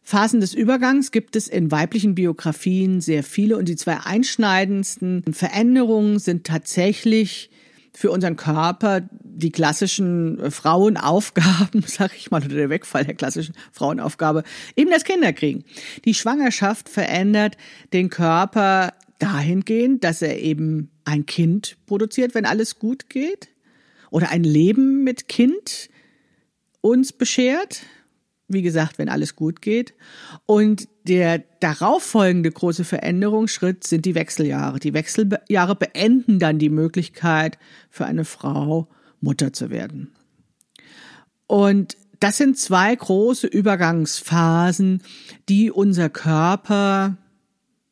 Phasen 0.02 0.40
des 0.40 0.52
Übergangs 0.52 1.12
gibt 1.12 1.36
es 1.36 1.48
in 1.48 1.70
weiblichen 1.70 2.14
Biografien 2.14 3.00
sehr 3.00 3.22
viele 3.22 3.56
und 3.56 3.68
die 3.68 3.76
zwei 3.76 3.98
einschneidendsten 3.98 5.22
Veränderungen 5.32 6.18
sind 6.18 6.44
tatsächlich 6.44 7.50
für 7.94 8.10
unseren 8.10 8.36
Körper 8.36 9.02
die 9.22 9.52
klassischen 9.52 10.40
äh, 10.40 10.50
Frauenaufgaben, 10.50 11.82
sag 11.86 12.16
ich 12.16 12.30
mal, 12.30 12.42
oder 12.42 12.54
der 12.54 12.70
Wegfall 12.70 13.04
der 13.04 13.14
klassischen 13.14 13.54
Frauenaufgabe, 13.70 14.44
eben 14.76 14.90
das 14.90 15.04
Kinderkriegen. 15.04 15.64
Die 16.04 16.14
Schwangerschaft 16.14 16.88
verändert 16.88 17.56
den 17.92 18.08
Körper 18.08 18.94
dahingehend, 19.18 20.04
dass 20.04 20.22
er 20.22 20.38
eben 20.40 20.90
ein 21.04 21.26
Kind 21.26 21.76
produziert, 21.86 22.34
wenn 22.34 22.46
alles 22.46 22.78
gut 22.78 23.08
geht? 23.08 23.48
Oder 24.10 24.30
ein 24.30 24.44
Leben 24.44 25.04
mit 25.04 25.28
Kind 25.28 25.88
uns 26.80 27.12
beschert? 27.12 27.82
Wie 28.52 28.62
gesagt, 28.62 28.98
wenn 28.98 29.08
alles 29.08 29.36
gut 29.36 29.62
geht. 29.62 29.94
Und 30.46 30.88
der 31.04 31.42
darauffolgende 31.60 32.50
große 32.50 32.84
Veränderungsschritt 32.84 33.84
sind 33.84 34.04
die 34.04 34.14
Wechseljahre. 34.14 34.78
Die 34.78 34.94
Wechseljahre 34.94 35.74
beenden 35.74 36.38
dann 36.38 36.58
die 36.58 36.70
Möglichkeit 36.70 37.58
für 37.90 38.04
eine 38.04 38.24
Frau, 38.24 38.88
Mutter 39.20 39.52
zu 39.52 39.70
werden. 39.70 40.12
Und 41.46 41.96
das 42.20 42.36
sind 42.36 42.56
zwei 42.56 42.94
große 42.94 43.46
Übergangsphasen, 43.46 45.02
die 45.48 45.70
unser 45.70 46.08
Körper 46.08 47.16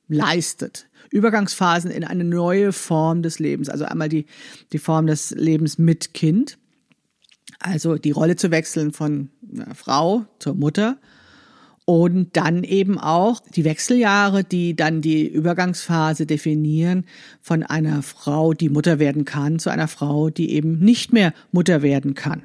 leistet. 0.07 0.89
Übergangsphasen 1.11 1.91
in 1.91 2.05
eine 2.05 2.25
neue 2.25 2.73
Form 2.73 3.23
des 3.23 3.39
Lebens. 3.39 3.69
Also 3.69 3.85
einmal 3.85 4.09
die, 4.09 4.27
die 4.73 4.79
Form 4.79 5.07
des 5.07 5.33
Lebens 5.33 5.79
mit 5.79 6.15
Kind. 6.15 6.59
Also 7.59 7.97
die 7.97 8.13
Rolle 8.13 8.37
zu 8.37 8.51
wechseln 8.51 8.93
von 8.93 9.31
Frau 9.75 10.27
zur 10.39 10.55
Mutter. 10.55 10.99
Und 11.85 12.37
dann 12.37 12.63
eben 12.63 12.99
auch 12.99 13.41
die 13.41 13.65
Wechseljahre, 13.65 14.45
die 14.45 14.77
dann 14.77 15.01
die 15.01 15.27
Übergangsphase 15.27 16.25
definieren 16.25 17.05
von 17.41 17.65
einer 17.65 18.03
Frau, 18.03 18.53
die 18.53 18.69
Mutter 18.69 19.01
werden 19.01 19.25
kann, 19.25 19.59
zu 19.59 19.71
einer 19.71 19.89
Frau, 19.89 20.31
die 20.31 20.53
eben 20.53 20.79
nicht 20.79 21.13
mehr 21.13 21.33
Mutter 21.51 21.83
werden 21.83 22.15
kann. 22.15 22.45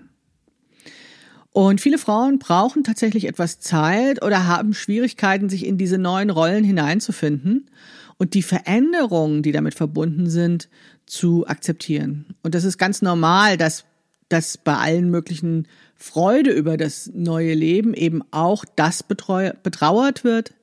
Und 1.51 1.79
viele 1.79 1.97
Frauen 1.97 2.37
brauchen 2.39 2.83
tatsächlich 2.83 3.25
etwas 3.27 3.59
Zeit 3.59 4.21
oder 4.21 4.45
haben 4.45 4.73
Schwierigkeiten, 4.73 5.47
sich 5.47 5.65
in 5.65 5.77
diese 5.77 5.97
neuen 5.97 6.29
Rollen 6.29 6.65
hineinzufinden 6.65 7.69
und 8.17 8.33
die 8.33 8.41
Veränderungen, 8.41 9.41
die 9.41 9.53
damit 9.53 9.73
verbunden 9.73 10.29
sind, 10.29 10.67
zu 11.05 11.47
akzeptieren. 11.47 12.25
Und 12.43 12.55
das 12.55 12.65
ist 12.65 12.77
ganz 12.77 13.01
normal, 13.01 13.55
dass, 13.55 13.85
dass 14.29 14.57
bei 14.57 14.75
allen 14.75 15.09
möglichen 15.09 15.67
Freude 15.95 16.51
über 16.51 16.77
das 16.77 17.11
neue 17.13 17.53
Leben 17.53 17.93
eben 17.93 18.21
auch 18.31 18.65
das 18.75 19.03
betrauert 19.03 20.23
wird, 20.23 20.53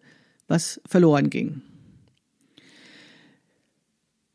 was 0.48 0.80
verloren 0.86 1.30
ging. 1.30 1.62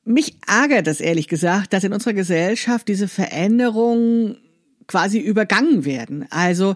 Mich 0.06 0.38
ärgert 0.48 0.88
es 0.88 1.02
ehrlich 1.02 1.28
gesagt, 1.28 1.74
dass 1.74 1.84
in 1.84 1.92
unserer 1.92 2.14
Gesellschaft 2.14 2.88
diese 2.88 3.10
Veränderungen 3.10 4.38
quasi 4.88 5.20
übergangen 5.20 5.86
werden. 5.86 6.26
Also, 6.30 6.76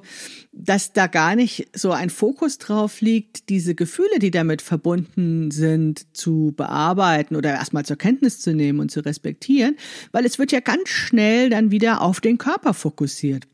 dass 0.52 0.94
da 0.94 1.08
gar 1.08 1.36
nicht 1.36 1.70
so 1.74 1.92
ein 1.92 2.10
Fokus 2.10 2.58
drauf 2.58 3.02
liegt, 3.02 3.50
diese 3.50 3.74
Gefühle, 3.74 4.20
die 4.20 4.32
damit 4.32 4.62
verbunden 4.62 5.50
sind, 5.52 6.16
zu 6.16 6.54
bearbeiten 6.56 7.36
oder 7.36 7.52
erstmal 7.52 7.86
zur 7.86 7.98
Kenntnis 7.98 8.42
zu 8.42 8.54
nehmen 8.54 8.80
und 8.80 8.92
zu 8.92 9.00
respektieren, 9.00 9.78
weil 10.12 10.26
es 10.26 10.40
wird 10.40 10.52
ja 10.52 10.60
ganz 10.60 10.90
schnell 10.90 11.50
dann 11.50 11.72
wieder 11.72 12.02
auf 12.02 12.20
den 12.20 12.38
Körper 12.38 12.74
fokussiert. 12.74 13.48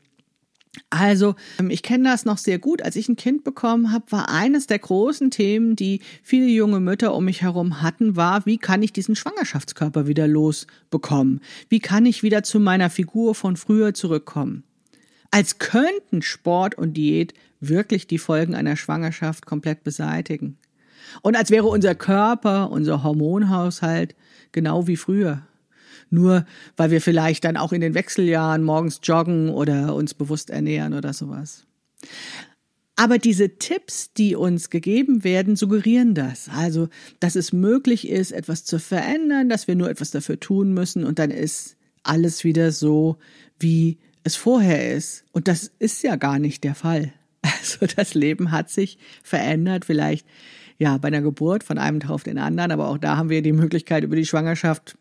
Also, 0.90 1.34
ähm, 1.58 1.70
ich 1.70 1.82
kenne 1.82 2.08
das 2.08 2.24
noch 2.24 2.38
sehr 2.38 2.58
gut. 2.58 2.82
Als 2.82 2.96
ich 2.96 3.08
ein 3.08 3.16
Kind 3.16 3.44
bekommen 3.44 3.92
habe, 3.92 4.10
war 4.10 4.28
eines 4.28 4.66
der 4.66 4.78
großen 4.78 5.30
Themen, 5.30 5.76
die 5.76 6.00
viele 6.22 6.46
junge 6.46 6.80
Mütter 6.80 7.14
um 7.14 7.24
mich 7.24 7.42
herum 7.42 7.82
hatten, 7.82 8.16
war, 8.16 8.46
wie 8.46 8.58
kann 8.58 8.82
ich 8.82 8.92
diesen 8.92 9.16
Schwangerschaftskörper 9.16 10.06
wieder 10.06 10.26
losbekommen? 10.26 11.40
Wie 11.68 11.80
kann 11.80 12.06
ich 12.06 12.22
wieder 12.22 12.42
zu 12.42 12.60
meiner 12.60 12.90
Figur 12.90 13.34
von 13.34 13.56
früher 13.56 13.94
zurückkommen? 13.94 14.64
Als 15.30 15.58
könnten 15.58 16.22
Sport 16.22 16.76
und 16.76 16.94
Diät 16.94 17.34
wirklich 17.60 18.06
die 18.06 18.18
Folgen 18.18 18.54
einer 18.54 18.76
Schwangerschaft 18.76 19.46
komplett 19.46 19.84
beseitigen. 19.84 20.58
Und 21.22 21.36
als 21.36 21.50
wäre 21.50 21.66
unser 21.66 21.94
Körper, 21.94 22.70
unser 22.70 23.02
Hormonhaushalt 23.02 24.14
genau 24.52 24.86
wie 24.86 24.96
früher 24.96 25.42
nur 26.10 26.46
weil 26.76 26.90
wir 26.90 27.00
vielleicht 27.00 27.44
dann 27.44 27.56
auch 27.56 27.72
in 27.72 27.80
den 27.80 27.94
Wechseljahren 27.94 28.62
morgens 28.62 29.00
joggen 29.02 29.50
oder 29.50 29.94
uns 29.94 30.14
bewusst 30.14 30.50
ernähren 30.50 30.94
oder 30.94 31.12
sowas. 31.12 31.64
Aber 32.96 33.18
diese 33.18 33.58
Tipps, 33.58 34.12
die 34.12 34.34
uns 34.34 34.70
gegeben 34.70 35.22
werden, 35.22 35.54
suggerieren 35.54 36.14
das. 36.14 36.48
Also, 36.48 36.88
dass 37.20 37.36
es 37.36 37.52
möglich 37.52 38.08
ist, 38.08 38.32
etwas 38.32 38.64
zu 38.64 38.80
verändern, 38.80 39.48
dass 39.48 39.68
wir 39.68 39.76
nur 39.76 39.88
etwas 39.88 40.10
dafür 40.10 40.40
tun 40.40 40.74
müssen 40.74 41.04
und 41.04 41.20
dann 41.20 41.30
ist 41.30 41.76
alles 42.02 42.42
wieder 42.42 42.72
so, 42.72 43.18
wie 43.60 43.98
es 44.24 44.34
vorher 44.34 44.96
ist. 44.96 45.24
Und 45.30 45.46
das 45.46 45.70
ist 45.78 46.02
ja 46.02 46.16
gar 46.16 46.38
nicht 46.38 46.64
der 46.64 46.74
Fall. 46.74 47.12
Also 47.60 47.86
das 47.86 48.14
Leben 48.14 48.50
hat 48.50 48.68
sich 48.68 48.98
verändert, 49.22 49.84
vielleicht 49.84 50.26
ja 50.78 50.98
bei 50.98 51.08
einer 51.08 51.22
Geburt 51.22 51.62
von 51.62 51.78
einem 51.78 52.00
Tag 52.00 52.10
auf 52.10 52.24
den 52.24 52.38
anderen, 52.38 52.72
aber 52.72 52.88
auch 52.88 52.98
da 52.98 53.16
haben 53.16 53.30
wir 53.30 53.42
die 53.42 53.52
Möglichkeit 53.52 54.04
über 54.04 54.16
die 54.16 54.26
Schwangerschaft 54.26 54.96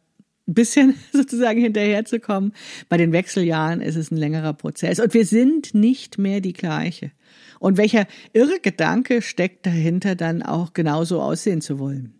bisschen 0.53 0.95
sozusagen 1.13 1.61
hinterherzukommen. 1.61 2.53
Bei 2.89 2.97
den 2.97 3.11
Wechseljahren 3.11 3.81
ist 3.81 3.95
es 3.95 4.11
ein 4.11 4.17
längerer 4.17 4.53
Prozess 4.53 4.99
und 4.99 5.13
wir 5.13 5.25
sind 5.25 5.73
nicht 5.73 6.17
mehr 6.17 6.41
die 6.41 6.53
gleiche. 6.53 7.11
Und 7.59 7.77
welcher 7.77 8.07
irre 8.33 8.59
Gedanke 8.61 9.21
steckt 9.21 9.65
dahinter, 9.65 10.15
dann 10.15 10.43
auch 10.43 10.73
genauso 10.73 11.21
aussehen 11.21 11.61
zu 11.61 11.79
wollen? 11.79 12.13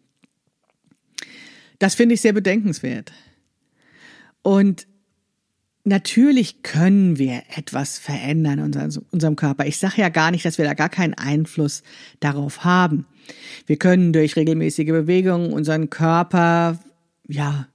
Das 1.80 1.96
finde 1.96 2.16
ich 2.16 2.22
sehr 2.22 2.34
bedenkenswert. 2.34 3.14
Und 4.42 4.88
natürlich 5.84 6.64
können 6.64 7.18
wir 7.18 7.44
etwas 7.56 8.00
verändern 8.00 8.60
in 8.60 9.04
unserem 9.12 9.36
Körper. 9.36 9.66
Ich 9.66 9.78
sage 9.78 10.02
ja 10.02 10.10
gar 10.10 10.32
nicht, 10.32 10.44
dass 10.44 10.58
wir 10.58 10.66
da 10.66 10.74
gar 10.74 10.90
keinen 10.90 11.14
Einfluss 11.14 11.84
darauf 12.20 12.64
haben. 12.64 13.06
Wir 13.66 13.78
können 13.78 14.14
durch 14.14 14.36
regelmäßige 14.36 14.88
Bewegungen 14.88 15.54
unseren 15.54 15.90
Körper 15.90 16.80
ja 17.28 17.68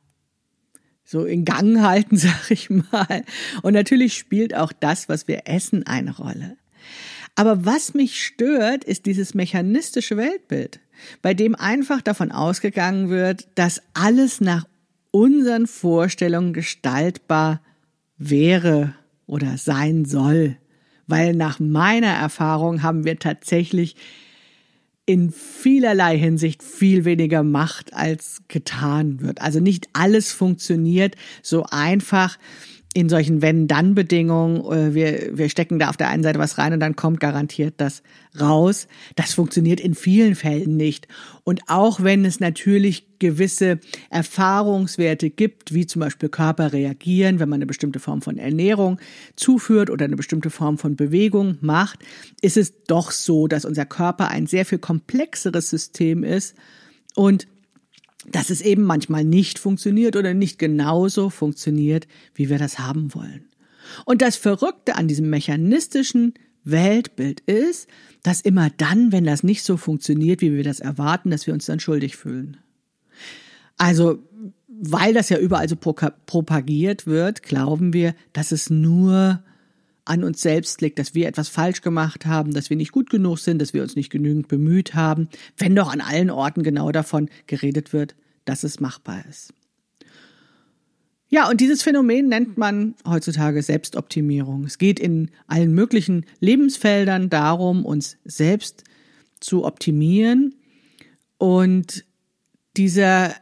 so 1.13 1.25
in 1.27 1.45
Gang 1.45 1.81
halten, 1.81 2.17
sag 2.17 2.51
ich 2.51 2.69
mal. 2.71 3.25
Und 3.63 3.75
natürlich 3.75 4.15
spielt 4.15 4.57
auch 4.57 4.73
das, 4.73 5.09
was 5.09 5.29
wir 5.29 5.43
essen, 5.45 5.87
eine 5.87 6.17
Rolle. 6.17 6.57
Aber 7.35 7.65
was 7.65 7.95
mich 7.95 8.25
stört, 8.25 8.85
ist 8.85 9.07
dieses 9.07 9.35
mechanistische 9.35 10.17
Weltbild, 10.17 10.81
bei 11.23 11.35
dem 11.35 11.55
einfach 11.55 12.03
davon 12.03 12.33
ausgegangen 12.33 13.09
wird, 13.09 13.47
dass 13.55 13.83
alles 13.95 14.41
nach 14.41 14.67
unseren 15.11 15.67
Vorstellungen 15.67 16.53
gestaltbar 16.53 17.61
wäre 18.19 18.95
oder 19.27 19.57
sein 19.59 20.05
soll. 20.05 20.57
Weil 21.07 21.35
nach 21.35 21.59
meiner 21.59 22.13
Erfahrung 22.13 22.83
haben 22.83 23.05
wir 23.05 23.19
tatsächlich 23.19 23.97
in 25.05 25.33
vielerlei 25.33 26.17
Hinsicht 26.17 26.63
viel 26.63 27.05
weniger 27.05 27.43
macht, 27.43 27.93
als 27.93 28.43
getan 28.49 29.21
wird. 29.21 29.41
Also 29.41 29.59
nicht 29.61 29.89
alles 29.93 30.33
funktioniert 30.33 31.17
so 31.43 31.65
einfach 31.65 32.39
in 32.95 33.09
solchen 33.09 33.41
Wenn-Dann-Bedingungen, 33.41 34.65
äh, 34.71 34.95
wir, 34.95 35.39
wir 35.39 35.49
stecken 35.49 35.79
da 35.79 35.89
auf 35.89 35.97
der 35.97 36.09
einen 36.09 36.23
Seite 36.23 36.39
was 36.39 36.59
rein 36.59 36.75
und 36.75 36.81
dann 36.81 36.95
kommt 36.95 37.21
garantiert 37.21 37.75
das 37.79 38.03
raus. 38.39 38.87
Das 39.17 39.33
funktioniert 39.33 39.81
in 39.81 39.95
vielen 39.95 40.35
Fällen 40.35 40.77
nicht. 40.77 41.09
Und 41.45 41.63
auch 41.69 42.03
wenn 42.03 42.25
es 42.25 42.39
natürlich 42.39 43.19
gewisse 43.19 43.79
Erfahrungswerte 44.11 45.31
gibt, 45.31 45.73
wie 45.73 45.87
zum 45.87 46.01
Beispiel 46.01 46.29
Körper 46.29 46.73
reagieren, 46.73 47.41
wenn 47.41 47.49
man 47.49 47.59
eine 47.59 47.67
bestimmte 47.67 47.99
Form 47.99 48.21
von 48.21 48.37
Ernährung 48.37 48.99
zuführt 49.37 49.89
oder 49.89 50.05
eine 50.05 50.17
bestimmte 50.17 50.51
Form 50.51 50.77
von 50.77 50.97
Bewegung 50.97 51.57
macht, 51.61 52.01
ist 52.43 52.57
es 52.57 52.85
doch 52.85 53.11
so, 53.11 53.47
dass 53.47 53.65
unser 53.65 53.87
Körper 53.87 54.29
ein 54.29 54.47
sehr 54.47 54.67
viel 54.67 54.79
komplexeres 54.79 55.71
System 55.71 56.25
ist 56.25 56.57
und 57.15 57.47
dass 58.31 58.51
es 58.51 58.61
eben 58.61 58.83
manchmal 58.83 59.25
nicht 59.25 59.59
funktioniert 59.59 60.17
oder 60.17 60.35
nicht 60.35 60.59
genauso 60.59 61.31
funktioniert, 61.31 62.07
wie 62.35 62.49
wir 62.49 62.59
das 62.59 62.79
haben 62.79 63.15
wollen. 63.15 63.47
Und 64.05 64.23
das 64.23 64.37
Verrückte 64.37 64.95
an 64.95 65.09
diesem 65.09 65.29
mechanistischen 65.29 66.35
Weltbild 66.65 67.41
ist, 67.41 67.89
dass 68.23 68.41
immer 68.41 68.71
dann, 68.71 69.11
wenn 69.11 69.25
das 69.25 69.43
nicht 69.43 69.65
so 69.65 69.77
funktioniert, 69.77 70.41
wie 70.41 70.55
wir 70.55 70.65
das 70.65 70.81
erwarten, 70.81 71.31
dass 71.31 71.47
wir 71.47 71.55
uns 71.55 71.67
dann 71.67 71.81
schuldig 71.81 72.17
fühlen. 72.17 72.59
Also, 73.77 74.23
weil 74.69 75.13
das 75.13 75.29
ja 75.29 75.39
überall 75.39 75.69
so 75.69 75.77
propagiert 75.77 77.07
wird, 77.07 77.43
glauben 77.43 77.93
wir, 77.93 78.15
dass 78.33 78.53
es 78.53 78.71
nur 78.71 79.43
an 80.05 80.25
uns 80.25 80.43
selbst 80.43 80.81
liegt, 80.81 80.99
dass 80.99 81.15
wir 81.15 81.29
etwas 81.29 81.49
falsch 81.49 81.81
gemacht 81.81 82.27
haben, 82.27 82.53
dass 82.53 82.71
wir 82.71 82.77
nicht 82.77 82.93
gut 82.93 83.11
genug 83.11 83.39
sind, 83.39 83.61
dass 83.61 83.73
wir 83.73 83.83
uns 83.83 83.97
nicht 83.97 84.11
genügend 84.11 84.49
bemüht 84.49 84.95
haben, 84.95 85.29
wenn 85.57 85.77
doch 85.77 85.93
an 85.93 86.01
allen 86.01 86.31
Orten 86.31 86.63
genau 86.63 86.91
davon 86.91 87.29
geredet 87.47 87.93
wird, 87.93 88.17
dass 88.45 88.65
es 88.65 88.81
machbar 88.81 89.25
ist. 89.29 89.55
Ja, 91.29 91.49
und 91.49 91.61
dieses 91.61 91.83
Phänomen 91.83 92.29
nennt 92.29 92.59
man 92.59 92.95
heutzutage 93.07 93.63
Selbstoptimierung. 93.63 94.65
Es 94.65 94.77
geht 94.77 95.01
in 95.01 95.31
allen 95.47 95.73
möglichen 95.73 96.27
Lebensfeldern 96.41 97.31
darum, 97.31 97.87
uns 97.87 98.19
selbst 98.25 98.85
zu 99.41 99.65
optimieren. 99.65 100.55
Und 101.39 102.05
dieser 102.77 103.35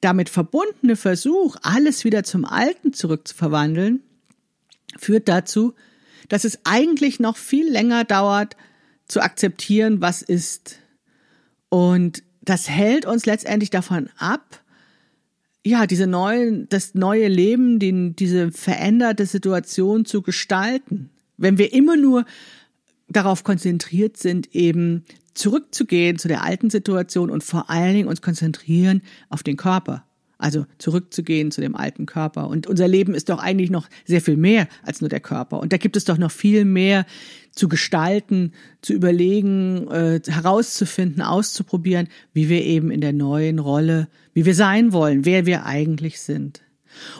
damit 0.00 0.28
verbundene 0.28 0.96
Versuch, 0.96 1.56
alles 1.62 2.04
wieder 2.04 2.24
zum 2.24 2.44
Alten 2.44 2.92
zurückzuverwandeln, 2.92 4.02
führt 4.98 5.28
dazu, 5.28 5.74
dass 6.28 6.44
es 6.44 6.60
eigentlich 6.64 7.20
noch 7.20 7.36
viel 7.36 7.70
länger 7.70 8.04
dauert, 8.04 8.56
zu 9.06 9.20
akzeptieren, 9.20 10.00
was 10.00 10.22
ist. 10.22 10.78
Und 11.68 12.22
das 12.40 12.68
hält 12.68 13.06
uns 13.06 13.26
letztendlich 13.26 13.70
davon 13.70 14.08
ab, 14.16 14.62
ja, 15.64 15.86
diese 15.86 16.06
neuen, 16.06 16.68
das 16.70 16.94
neue 16.94 17.28
Leben, 17.28 17.78
die, 17.78 18.14
diese 18.16 18.50
veränderte 18.50 19.26
Situation 19.26 20.04
zu 20.04 20.22
gestalten. 20.22 21.10
Wenn 21.36 21.56
wir 21.56 21.72
immer 21.72 21.96
nur 21.96 22.24
darauf 23.08 23.44
konzentriert 23.44 24.16
sind, 24.16 24.54
eben 24.54 25.04
zurückzugehen 25.34 26.18
zu 26.18 26.28
der 26.28 26.42
alten 26.42 26.68
Situation 26.68 27.30
und 27.30 27.44
vor 27.44 27.70
allen 27.70 27.94
Dingen 27.94 28.08
uns 28.08 28.22
konzentrieren 28.22 29.02
auf 29.28 29.42
den 29.42 29.56
Körper. 29.56 30.04
Also 30.42 30.66
zurückzugehen 30.78 31.52
zu 31.52 31.60
dem 31.60 31.76
alten 31.76 32.04
Körper. 32.04 32.48
Und 32.48 32.66
unser 32.66 32.88
Leben 32.88 33.14
ist 33.14 33.28
doch 33.28 33.38
eigentlich 33.38 33.70
noch 33.70 33.88
sehr 34.04 34.20
viel 34.20 34.36
mehr 34.36 34.66
als 34.82 35.00
nur 35.00 35.08
der 35.08 35.20
Körper. 35.20 35.60
Und 35.60 35.72
da 35.72 35.76
gibt 35.76 35.96
es 35.96 36.04
doch 36.04 36.18
noch 36.18 36.32
viel 36.32 36.64
mehr 36.64 37.06
zu 37.52 37.68
gestalten, 37.68 38.52
zu 38.80 38.92
überlegen, 38.92 39.88
äh, 39.88 40.20
herauszufinden, 40.26 41.22
auszuprobieren, 41.22 42.08
wie 42.32 42.48
wir 42.48 42.64
eben 42.64 42.90
in 42.90 43.00
der 43.00 43.12
neuen 43.12 43.60
Rolle, 43.60 44.08
wie 44.34 44.44
wir 44.44 44.54
sein 44.54 44.92
wollen, 44.92 45.24
wer 45.24 45.46
wir 45.46 45.64
eigentlich 45.64 46.20
sind. 46.20 46.62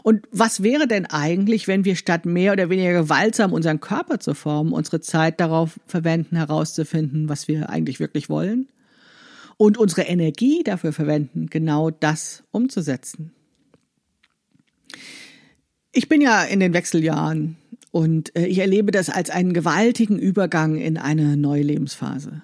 Und 0.02 0.26
was 0.32 0.62
wäre 0.62 0.86
denn 0.88 1.06
eigentlich, 1.06 1.68
wenn 1.68 1.84
wir 1.84 1.96
statt 1.96 2.26
mehr 2.26 2.52
oder 2.52 2.70
weniger 2.70 2.92
gewaltsam 2.92 3.52
unseren 3.52 3.80
Körper 3.80 4.18
zu 4.18 4.34
formen, 4.34 4.72
unsere 4.72 5.00
Zeit 5.00 5.40
darauf 5.40 5.78
verwenden, 5.86 6.36
herauszufinden, 6.36 7.28
was 7.28 7.46
wir 7.46 7.70
eigentlich 7.70 8.00
wirklich 8.00 8.28
wollen? 8.28 8.66
Und 9.62 9.78
unsere 9.78 10.02
Energie 10.02 10.64
dafür 10.64 10.92
verwenden, 10.92 11.46
genau 11.46 11.90
das 11.90 12.42
umzusetzen. 12.50 13.30
Ich 15.92 16.08
bin 16.08 16.20
ja 16.20 16.42
in 16.42 16.58
den 16.58 16.74
Wechseljahren 16.74 17.56
und 17.92 18.34
äh, 18.34 18.46
ich 18.46 18.58
erlebe 18.58 18.90
das 18.90 19.08
als 19.08 19.30
einen 19.30 19.52
gewaltigen 19.52 20.18
Übergang 20.18 20.78
in 20.78 20.98
eine 20.98 21.36
neue 21.36 21.62
Lebensphase. 21.62 22.42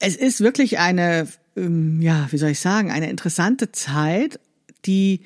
Es 0.00 0.16
ist 0.16 0.40
wirklich 0.40 0.80
eine, 0.80 1.28
ähm, 1.54 2.02
ja, 2.02 2.26
wie 2.32 2.38
soll 2.38 2.50
ich 2.50 2.58
sagen, 2.58 2.90
eine 2.90 3.08
interessante 3.08 3.70
Zeit, 3.70 4.40
die 4.86 5.20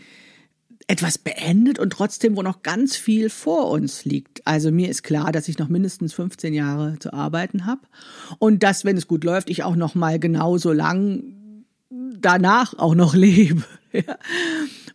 etwas 0.88 1.18
beendet 1.18 1.78
und 1.78 1.90
trotzdem, 1.90 2.34
wo 2.36 2.42
noch 2.42 2.62
ganz 2.62 2.96
viel 2.96 3.28
vor 3.28 3.70
uns 3.70 4.06
liegt. 4.06 4.44
Also 4.46 4.72
mir 4.72 4.88
ist 4.88 5.02
klar, 5.02 5.32
dass 5.32 5.46
ich 5.46 5.58
noch 5.58 5.68
mindestens 5.68 6.14
15 6.14 6.54
Jahre 6.54 6.98
zu 6.98 7.12
arbeiten 7.12 7.66
habe 7.66 7.82
und 8.38 8.62
dass, 8.62 8.86
wenn 8.86 8.96
es 8.96 9.06
gut 9.06 9.22
läuft, 9.22 9.50
ich 9.50 9.62
auch 9.62 9.76
noch 9.76 9.94
mal 9.94 10.18
genauso 10.18 10.72
lang 10.72 11.22
danach 11.90 12.76
auch 12.78 12.94
noch 12.94 13.14
lebe. 13.14 13.64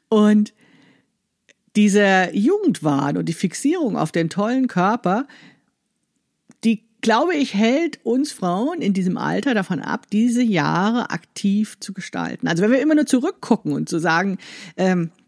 und 0.09 0.53
dieser 1.75 2.35
Jugendwahn 2.35 3.17
und 3.17 3.29
die 3.29 3.33
Fixierung 3.33 3.95
auf 3.95 4.11
den 4.11 4.31
tollen 4.31 4.67
Körper, 4.67 5.27
die, 6.63 6.85
glaube 7.01 7.35
ich, 7.35 7.53
hält 7.53 8.03
uns 8.03 8.31
Frauen 8.31 8.81
in 8.81 8.93
diesem 8.93 9.17
Alter 9.17 9.53
davon 9.53 9.79
ab, 9.79 10.07
diese 10.11 10.41
Jahre 10.41 11.11
aktiv 11.11 11.79
zu 11.79 11.93
gestalten. 11.93 12.47
Also 12.47 12.63
wenn 12.63 12.71
wir 12.71 12.81
immer 12.81 12.95
nur 12.95 13.05
zurückgucken 13.05 13.73
und 13.73 13.89
zu 13.89 13.99
sagen, 13.99 14.39
ähm, 14.77 15.11
äh, 15.17 15.22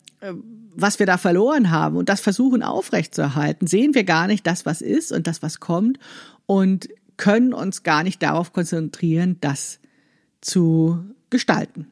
was 0.75 0.99
wir 0.99 1.05
da 1.05 1.17
verloren 1.17 1.71
haben 1.71 1.97
und 1.97 2.09
das 2.09 2.21
versuchen 2.21 2.63
aufrechtzuerhalten, 2.63 3.67
sehen 3.67 3.93
wir 3.93 4.03
gar 4.03 4.27
nicht 4.27 4.45
das, 4.47 4.65
was 4.65 4.81
ist 4.81 5.11
und 5.11 5.27
das, 5.27 5.41
was 5.41 5.59
kommt 5.59 5.99
und 6.45 6.89
können 7.17 7.53
uns 7.53 7.83
gar 7.83 8.03
nicht 8.03 8.21
darauf 8.21 8.53
konzentrieren, 8.53 9.37
das 9.41 9.79
zu 10.41 11.03
gestalten. 11.29 11.87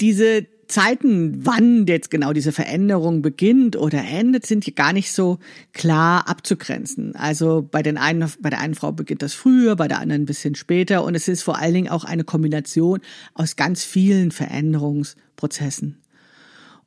Diese 0.00 0.46
Zeiten, 0.68 1.44
wann 1.44 1.86
jetzt 1.86 2.10
genau 2.10 2.32
diese 2.32 2.50
Veränderung 2.50 3.20
beginnt 3.20 3.76
oder 3.76 4.02
endet, 4.02 4.46
sind 4.46 4.64
hier 4.64 4.72
gar 4.72 4.94
nicht 4.94 5.12
so 5.12 5.38
klar 5.74 6.28
abzugrenzen. 6.28 7.14
Also 7.14 7.66
bei 7.70 7.82
den 7.82 7.98
einen, 7.98 8.30
bei 8.40 8.48
der 8.48 8.60
einen 8.60 8.74
Frau 8.74 8.90
beginnt 8.90 9.22
das 9.22 9.34
früher, 9.34 9.76
bei 9.76 9.86
der 9.86 10.00
anderen 10.00 10.22
ein 10.22 10.26
bisschen 10.26 10.54
später 10.54 11.04
und 11.04 11.14
es 11.14 11.28
ist 11.28 11.42
vor 11.42 11.58
allen 11.58 11.74
Dingen 11.74 11.88
auch 11.90 12.04
eine 12.04 12.24
Kombination 12.24 13.00
aus 13.34 13.56
ganz 13.56 13.84
vielen 13.84 14.30
Veränderungsprozessen. 14.30 16.01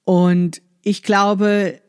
Und 0.06 0.62
ich 0.84 1.04
glaube, 1.04 1.82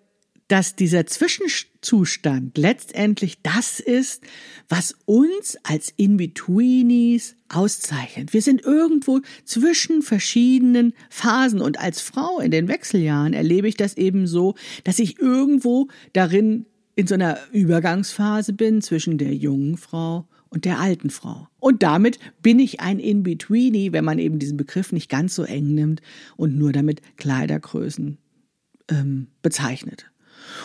dass 0.48 0.76
dieser 0.76 1.06
Zwischenzustand 1.06 2.56
letztendlich 2.56 3.42
das 3.42 3.80
ist, 3.80 4.22
was 4.68 4.94
uns 5.04 5.56
als 5.64 5.92
In-Betweenies 5.96 7.34
auszeichnet. 7.48 8.32
Wir 8.32 8.42
sind 8.42 8.62
irgendwo 8.62 9.20
zwischen 9.44 10.02
verschiedenen 10.02 10.94
Phasen 11.10 11.60
und 11.60 11.80
als 11.80 12.00
Frau 12.00 12.38
in 12.38 12.50
den 12.50 12.68
Wechseljahren 12.68 13.32
erlebe 13.32 13.68
ich 13.68 13.76
das 13.76 13.96
eben 13.96 14.26
so, 14.26 14.54
dass 14.84 14.98
ich 14.98 15.18
irgendwo 15.18 15.88
darin 16.12 16.66
in 16.94 17.06
so 17.06 17.14
einer 17.14 17.38
Übergangsphase 17.52 18.52
bin 18.52 18.82
zwischen 18.82 19.18
der 19.18 19.34
jungen 19.34 19.76
Frau 19.76 20.26
und 20.48 20.64
der 20.64 20.78
alten 20.78 21.10
Frau. 21.10 21.48
Und 21.58 21.82
damit 21.82 22.18
bin 22.42 22.58
ich 22.58 22.80
ein 22.80 22.98
In-Betweenie, 22.98 23.92
wenn 23.92 24.04
man 24.04 24.18
eben 24.18 24.38
diesen 24.38 24.56
Begriff 24.56 24.92
nicht 24.92 25.10
ganz 25.10 25.34
so 25.34 25.42
eng 25.42 25.74
nimmt 25.74 26.02
und 26.36 26.56
nur 26.56 26.72
damit 26.72 27.00
Kleidergrößen 27.16 28.18
ähm, 28.90 29.28
bezeichnet. 29.42 30.06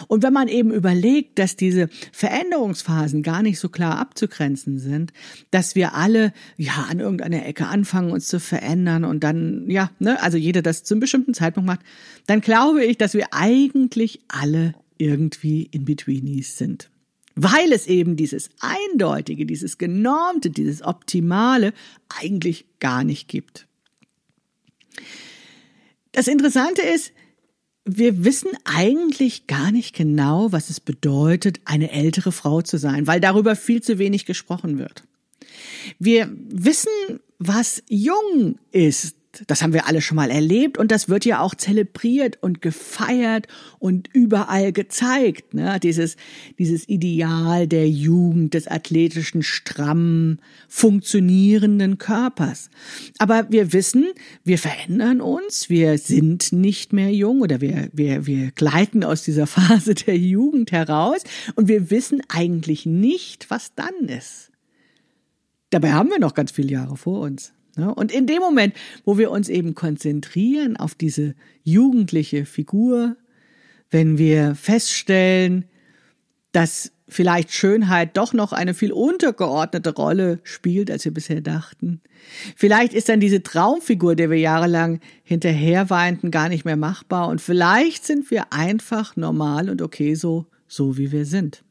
Und 0.08 0.22
wenn 0.22 0.34
man 0.34 0.48
eben 0.48 0.72
überlegt, 0.72 1.40
dass 1.40 1.56
diese 1.56 1.90
Veränderungsphasen 2.12 3.24
gar 3.24 3.42
nicht 3.42 3.60
so 3.60 3.70
klar 3.70 3.98
abzugrenzen 3.98 4.80
sind, 4.80 5.12
dass 5.50 5.76
wir 5.76 5.96
alle 5.96 6.34
ja 6.58 6.86
an 6.90 7.00
irgendeiner 7.00 7.46
Ecke 7.46 7.68
anfangen, 7.68 8.12
uns 8.12 8.28
zu 8.28 8.40
verändern 8.40 9.06
und 9.06 9.24
dann 9.24 9.70
ja, 9.70 9.90
ne, 10.00 10.22
also 10.22 10.38
jeder 10.38 10.62
das 10.62 10.84
zum 10.84 11.00
bestimmten 11.00 11.34
Zeitpunkt 11.34 11.68
macht, 11.68 11.82
dann 12.28 12.42
glaube 12.42 12.86
ich, 12.86 12.98
dass 12.98 13.14
wir 13.14 13.28
eigentlich 13.32 14.22
alle 14.28 14.76
irgendwie 14.98 15.64
in 15.64 15.86
Betweenies 15.86 16.58
sind 16.58 16.91
weil 17.36 17.72
es 17.72 17.88
eben 17.88 18.16
dieses 18.16 18.50
Eindeutige, 18.60 19.46
dieses 19.46 19.78
Genormte, 19.78 20.50
dieses 20.50 20.82
Optimale 20.82 21.74
eigentlich 22.10 22.66
gar 22.80 23.04
nicht 23.04 23.28
gibt. 23.28 23.68
Das 26.12 26.28
Interessante 26.28 26.82
ist, 26.82 27.14
wir 27.86 28.24
wissen 28.24 28.52
eigentlich 28.64 29.48
gar 29.48 29.72
nicht 29.72 29.96
genau, 29.96 30.52
was 30.52 30.70
es 30.70 30.80
bedeutet, 30.80 31.62
eine 31.66 31.92
ältere 31.92 32.32
Frau 32.32 32.62
zu 32.62 32.78
sein, 32.78 33.08
weil 33.08 33.20
darüber 33.20 33.56
viel 33.56 33.82
zu 33.82 33.98
wenig 33.98 34.26
gesprochen 34.26 34.78
wird. 34.78 35.04
Wir 35.98 36.30
wissen, 36.32 36.92
was 37.40 37.82
jung 37.90 38.60
ist, 38.72 39.16
das 39.48 39.62
haben 39.62 39.74
wir 39.74 39.88
alle 39.88 40.02
schon 40.02 40.18
mal 40.18 40.30
erlebt 40.30 40.78
und 40.78 40.92
das 40.92 41.08
wird 41.08 41.24
ja 41.24 41.40
auch 41.40 41.56
zelebriert 41.56 42.38
und 42.42 42.62
gefeiert 42.62 43.48
und 43.80 44.10
überall 44.14 44.74
gezeigt. 44.74 45.54
Ne? 45.54 45.80
Dieses, 45.82 46.18
dieses 46.60 46.88
Ideal 46.90 47.68
der 47.68 47.90
Jugend, 47.90 48.54
des 48.54 48.68
athletischen, 48.68 49.42
strammen, 49.42 50.42
funktionierenden 50.68 51.98
Körpers. 51.98 52.70
Aber 53.20 53.50
wir 53.50 53.72
wissen, 53.72 54.08
wir 54.44 54.58
verändern 54.58 55.22
uns, 55.22 55.70
wir 55.70 55.98
sind 55.98 56.52
nicht 56.52 56.92
mehr 56.92 57.14
jung 57.14 57.42
oder 57.42 57.62
wir, 57.62 57.90
wir, 57.94 58.26
wir 58.26 58.52
gleiten 58.52 59.04
aus 59.04 59.24
dieser 59.24 59.48
Phase 59.52 59.96
der 59.96 60.18
Jugend 60.18 60.74
heraus 60.74 61.24
und 61.56 61.70
wir 61.70 61.90
wissen 61.90 62.22
eigentlich 62.28 62.86
nicht, 62.86 63.50
was 63.50 63.74
dann 63.76 64.10
ist. 64.10 64.52
Dabei 65.70 65.94
haben 65.94 66.10
wir 66.10 66.20
noch 66.20 66.34
ganz 66.34 66.52
viele 66.52 66.74
Jahre 66.74 66.98
vor 66.98 67.22
uns. 67.22 67.54
Ne? 67.76 67.94
Und 67.94 68.12
in 68.12 68.28
dem 68.28 68.40
Moment, 68.40 68.76
wo 69.06 69.18
wir 69.18 69.32
uns 69.32 69.50
eben 69.50 69.76
konzentrieren 69.76 70.78
auf 70.78 70.96
diese 70.96 71.36
jugendliche 71.64 72.46
Figur, 72.46 73.16
wenn 73.90 74.18
wir 74.18 74.56
feststellen, 74.56 75.66
dass 76.52 76.92
vielleicht 77.08 77.52
Schönheit 77.52 78.16
doch 78.16 78.34
noch 78.34 78.54
eine 78.54 78.74
viel 78.74 78.92
untergeordnete 78.92 79.94
Rolle 79.94 80.40
spielt, 80.44 80.90
als 80.90 81.04
wir 81.04 81.14
bisher 81.14 81.42
dachten. 81.42 82.02
Vielleicht 82.56 82.94
ist 82.94 83.10
dann 83.10 83.20
diese 83.20 83.44
Traumfigur, 83.44 84.16
der 84.16 84.30
wir 84.30 84.40
jahrelang 84.40 85.02
hinterher 85.24 85.90
weinten, 85.90 86.32
gar 86.32 86.50
nicht 86.50 86.64
mehr 86.64 86.78
machbar 86.78 87.28
und 87.28 87.42
vielleicht 87.42 88.06
sind 88.06 88.32
wir 88.32 88.54
einfach 88.54 89.18
normal 89.18 89.70
und 89.70 89.82
okay 89.82 90.16
so, 90.16 90.46
so 90.68 90.98
wie 90.98 91.12
wir 91.12 91.26
sind. 91.26 91.64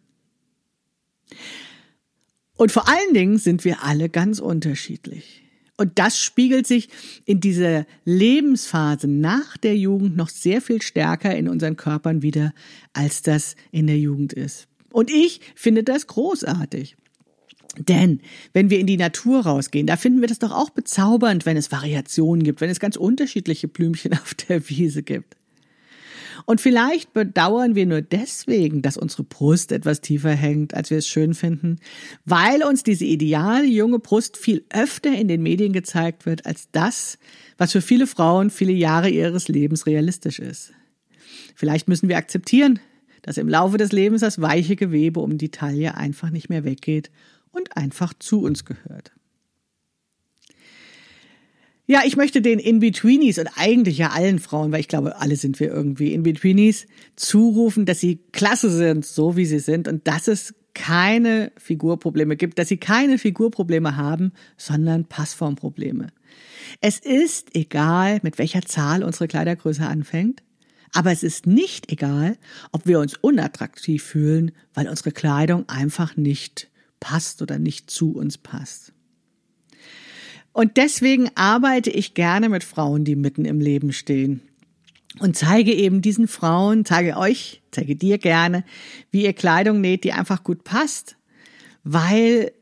Und 2.57 2.73
vor 2.73 2.89
allen 2.89 3.15
Dingen 3.15 3.39
sind 3.39 3.65
wir 3.65 3.83
alle 3.83 4.11
ganz 4.11 4.41
unterschiedlich. 4.41 5.50
Und 5.81 5.99
das 5.99 6.21
spiegelt 6.21 6.67
sich 6.67 6.91
in 7.25 7.41
dieser 7.41 7.87
Lebensphase 8.05 9.09
nach 9.09 9.57
der 9.57 9.79
Jugend 9.79 10.15
noch 10.15 10.29
sehr 10.29 10.61
viel 10.61 10.83
stärker 10.83 11.35
in 11.35 11.49
unseren 11.49 11.79
Körpern 11.79 12.21
wieder, 12.21 12.53
als 12.93 13.23
das 13.23 13.57
in 13.73 13.87
der 13.87 13.97
Jugend 13.97 14.35
ist. 14.35 14.69
Und 14.93 15.11
ich 15.11 15.41
finde 15.55 15.83
das 15.83 16.07
großartig. 16.07 16.99
Denn 17.79 18.21
wenn 18.53 18.69
wir 18.69 18.79
in 18.79 18.87
die 18.87 18.99
Natur 18.99 19.41
rausgehen, 19.41 19.87
da 19.87 19.97
finden 19.97 20.21
wir 20.21 20.29
das 20.29 20.39
doch 20.39 20.53
auch 20.53 20.69
bezaubernd, 20.69 21.47
wenn 21.47 21.57
es 21.57 21.73
Variationen 21.73 22.43
gibt, 22.43 22.61
wenn 22.61 22.69
es 22.69 22.79
ganz 22.79 22.97
unterschiedliche 22.97 23.67
Blümchen 23.67 24.13
auf 24.23 24.35
der 24.35 24.69
Wiese 24.69 25.03
gibt. 25.03 25.40
Und 26.51 26.61
vielleicht 26.61 27.13
bedauern 27.13 27.77
wir 27.77 27.87
nur 27.87 28.03
deswegen, 28.03 28.83
dass 28.83 28.97
unsere 28.97 29.23
Brust 29.23 29.71
etwas 29.71 30.01
tiefer 30.01 30.33
hängt, 30.33 30.75
als 30.75 30.91
wir 30.91 30.99
es 30.99 31.07
schön 31.07 31.33
finden, 31.33 31.79
weil 32.25 32.65
uns 32.65 32.83
diese 32.83 33.05
ideale 33.05 33.67
junge 33.67 34.01
Brust 34.01 34.37
viel 34.37 34.65
öfter 34.71 35.17
in 35.17 35.29
den 35.29 35.45
Medien 35.45 35.73
gezeigt 35.73 36.27
wird, 36.27 36.47
als 36.47 36.69
das, 36.73 37.19
was 37.57 37.71
für 37.71 37.81
viele 37.81 38.09
Frauen 38.09 38.51
viele 38.51 38.73
Jahre 38.73 39.11
ihres 39.11 39.47
Lebens 39.47 39.87
realistisch 39.87 40.41
ist. 40.41 40.73
Vielleicht 41.55 41.87
müssen 41.87 42.09
wir 42.09 42.17
akzeptieren, 42.17 42.81
dass 43.23 43.39
im 43.39 43.49
Laufe 43.49 43.79
des 43.79 43.93
Lebens 43.93 44.23
das 44.23 44.41
weiche 44.41 44.75
Gewebe 44.75 45.21
um 45.21 45.39
die 45.39 45.53
Taille 45.53 45.97
einfach 45.97 46.31
nicht 46.31 46.49
mehr 46.49 46.65
weggeht 46.65 47.13
und 47.53 47.77
einfach 47.77 48.13
zu 48.19 48.43
uns 48.43 48.65
gehört. 48.65 49.13
Ja, 51.91 52.03
ich 52.05 52.17
möchte 52.17 52.41
den 52.41 52.61
In-Betweenies 52.61 53.41
und 53.41 53.49
eigentlich 53.57 53.99
ja 53.99 54.11
allen 54.11 54.39
Frauen, 54.39 54.71
weil 54.71 54.79
ich 54.79 54.87
glaube, 54.87 55.17
alle 55.17 55.35
sind 55.35 55.59
wir 55.59 55.73
irgendwie 55.73 56.15
In-Betweenies, 56.15 56.87
zurufen, 57.17 57.85
dass 57.85 57.99
sie 57.99 58.21
klasse 58.31 58.71
sind, 58.71 59.05
so 59.05 59.37
wie 59.37 59.45
sie 59.45 59.59
sind 59.59 59.89
und 59.89 60.07
dass 60.07 60.29
es 60.29 60.55
keine 60.73 61.51
Figurprobleme 61.57 62.37
gibt, 62.37 62.61
dass 62.61 62.69
sie 62.69 62.77
keine 62.77 63.19
Figurprobleme 63.19 63.97
haben, 63.97 64.31
sondern 64.57 65.07
Passformprobleme. 65.07 66.13
Es 66.81 67.01
ist 67.01 67.57
egal, 67.57 68.21
mit 68.23 68.39
welcher 68.39 68.63
Zahl 68.63 69.03
unsere 69.03 69.27
Kleidergröße 69.27 69.85
anfängt, 69.85 70.45
aber 70.93 71.11
es 71.11 71.25
ist 71.25 71.49
nicht 71.49 71.91
egal, 71.91 72.39
ob 72.71 72.87
wir 72.87 73.01
uns 73.01 73.17
unattraktiv 73.17 74.05
fühlen, 74.05 74.53
weil 74.75 74.89
unsere 74.89 75.11
Kleidung 75.11 75.69
einfach 75.69 76.17
nicht 76.17 76.71
passt 77.01 77.43
oder 77.43 77.59
nicht 77.59 77.91
zu 77.91 78.13
uns 78.13 78.39
passt. 78.39 78.93
Und 80.53 80.77
deswegen 80.77 81.31
arbeite 81.37 81.91
ich 81.91 82.15
gerne 82.15 82.49
mit 82.49 82.65
Frauen, 82.65 83.05
die 83.05 83.17
mitten 83.17 83.45
im 83.45 83.61
Leben 83.61 83.93
stehen. 83.93 84.43
Und 85.19 85.37
zeige 85.37 85.73
eben 85.73 86.03
diesen 86.03 86.29
Frauen, 86.29 86.85
zeige 86.85 87.17
euch, 87.17 87.63
zeige 87.71 87.97
dir 87.97 88.19
gerne, 88.19 88.65
wie 89.11 89.25
ihr 89.25 89.33
Kleidung 89.33 89.81
näht, 89.81 90.05
die 90.05 90.13
einfach 90.13 90.45
gut 90.45 90.65
passt, 90.65 91.17
weil 91.83 92.53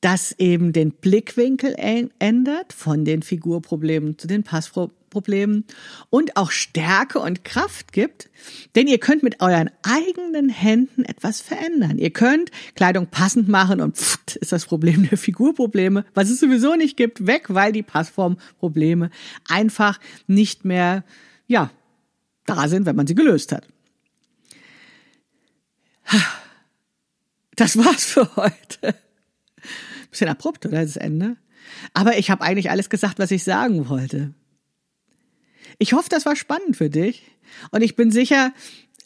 das 0.00 0.32
eben 0.38 0.72
den 0.72 0.92
Blickwinkel 0.92 1.74
ändert 2.18 2.72
von 2.72 3.04
den 3.04 3.22
Figurproblemen 3.22 4.18
zu 4.18 4.26
den 4.26 4.42
Passproblemen 4.42 4.99
Problemen 5.10 5.64
und 6.08 6.36
auch 6.36 6.50
Stärke 6.50 7.18
und 7.18 7.44
Kraft 7.44 7.92
gibt, 7.92 8.30
denn 8.74 8.86
ihr 8.86 8.98
könnt 8.98 9.22
mit 9.22 9.40
euren 9.42 9.70
eigenen 9.82 10.48
Händen 10.48 11.04
etwas 11.04 11.40
verändern. 11.40 11.98
Ihr 11.98 12.10
könnt 12.10 12.50
Kleidung 12.74 13.08
passend 13.08 13.48
machen 13.48 13.80
und 13.80 13.96
pft, 13.96 14.36
ist 14.36 14.52
das 14.52 14.66
Problem 14.66 15.08
der 15.08 15.18
Figurprobleme, 15.18 16.04
was 16.14 16.30
es 16.30 16.40
sowieso 16.40 16.76
nicht 16.76 16.96
gibt, 16.96 17.26
weg, 17.26 17.46
weil 17.48 17.72
die 17.72 17.82
Passformprobleme 17.82 19.10
einfach 19.48 20.00
nicht 20.26 20.64
mehr, 20.64 21.04
ja, 21.46 21.70
da 22.46 22.68
sind, 22.68 22.86
wenn 22.86 22.96
man 22.96 23.06
sie 23.06 23.14
gelöst 23.14 23.52
hat. 23.52 23.66
Das 27.56 27.76
war's 27.76 28.04
für 28.04 28.36
heute. 28.36 28.94
Bisschen 30.10 30.28
abrupt, 30.28 30.66
oder 30.66 30.82
das 30.82 30.96
Ende? 30.96 31.36
Aber 31.94 32.18
ich 32.18 32.30
habe 32.30 32.42
eigentlich 32.42 32.70
alles 32.70 32.90
gesagt, 32.90 33.18
was 33.18 33.30
ich 33.30 33.44
sagen 33.44 33.88
wollte. 33.88 34.34
Ich 35.82 35.94
hoffe, 35.94 36.10
das 36.10 36.26
war 36.26 36.36
spannend 36.36 36.76
für 36.76 36.90
dich. 36.90 37.22
Und 37.70 37.80
ich 37.80 37.96
bin 37.96 38.10
sicher, 38.10 38.52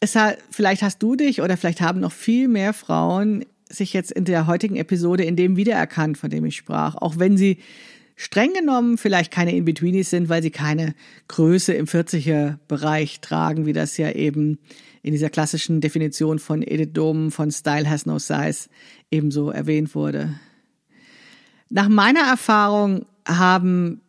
es 0.00 0.16
hat, 0.16 0.38
vielleicht 0.50 0.82
hast 0.82 0.98
du 0.98 1.14
dich 1.14 1.40
oder 1.40 1.56
vielleicht 1.56 1.80
haben 1.80 2.00
noch 2.00 2.12
viel 2.12 2.48
mehr 2.48 2.74
Frauen 2.74 3.44
sich 3.68 3.92
jetzt 3.92 4.10
in 4.10 4.24
der 4.24 4.48
heutigen 4.48 4.74
Episode 4.74 5.22
in 5.22 5.36
dem 5.36 5.56
wiedererkannt, 5.56 6.18
von 6.18 6.30
dem 6.30 6.44
ich 6.44 6.56
sprach. 6.56 6.96
Auch 6.96 7.16
wenn 7.16 7.36
sie 7.36 7.58
streng 8.16 8.52
genommen 8.54 8.98
vielleicht 8.98 9.32
keine 9.32 9.54
In-Betweenies 9.54 10.10
sind, 10.10 10.28
weil 10.28 10.42
sie 10.42 10.50
keine 10.50 10.96
Größe 11.28 11.72
im 11.72 11.86
40er-Bereich 11.86 13.20
tragen, 13.20 13.66
wie 13.66 13.72
das 13.72 13.96
ja 13.96 14.10
eben 14.10 14.58
in 15.02 15.12
dieser 15.12 15.30
klassischen 15.30 15.80
Definition 15.80 16.40
von 16.40 16.60
Edith 16.62 16.92
Dom 16.92 17.30
von 17.30 17.52
Style 17.52 17.88
Has 17.88 18.04
No 18.04 18.18
Size 18.18 18.68
ebenso 19.12 19.50
erwähnt 19.50 19.94
wurde. 19.94 20.34
Nach 21.70 21.88
meiner 21.88 22.22
Erfahrung 22.22 23.06
haben 23.26 24.00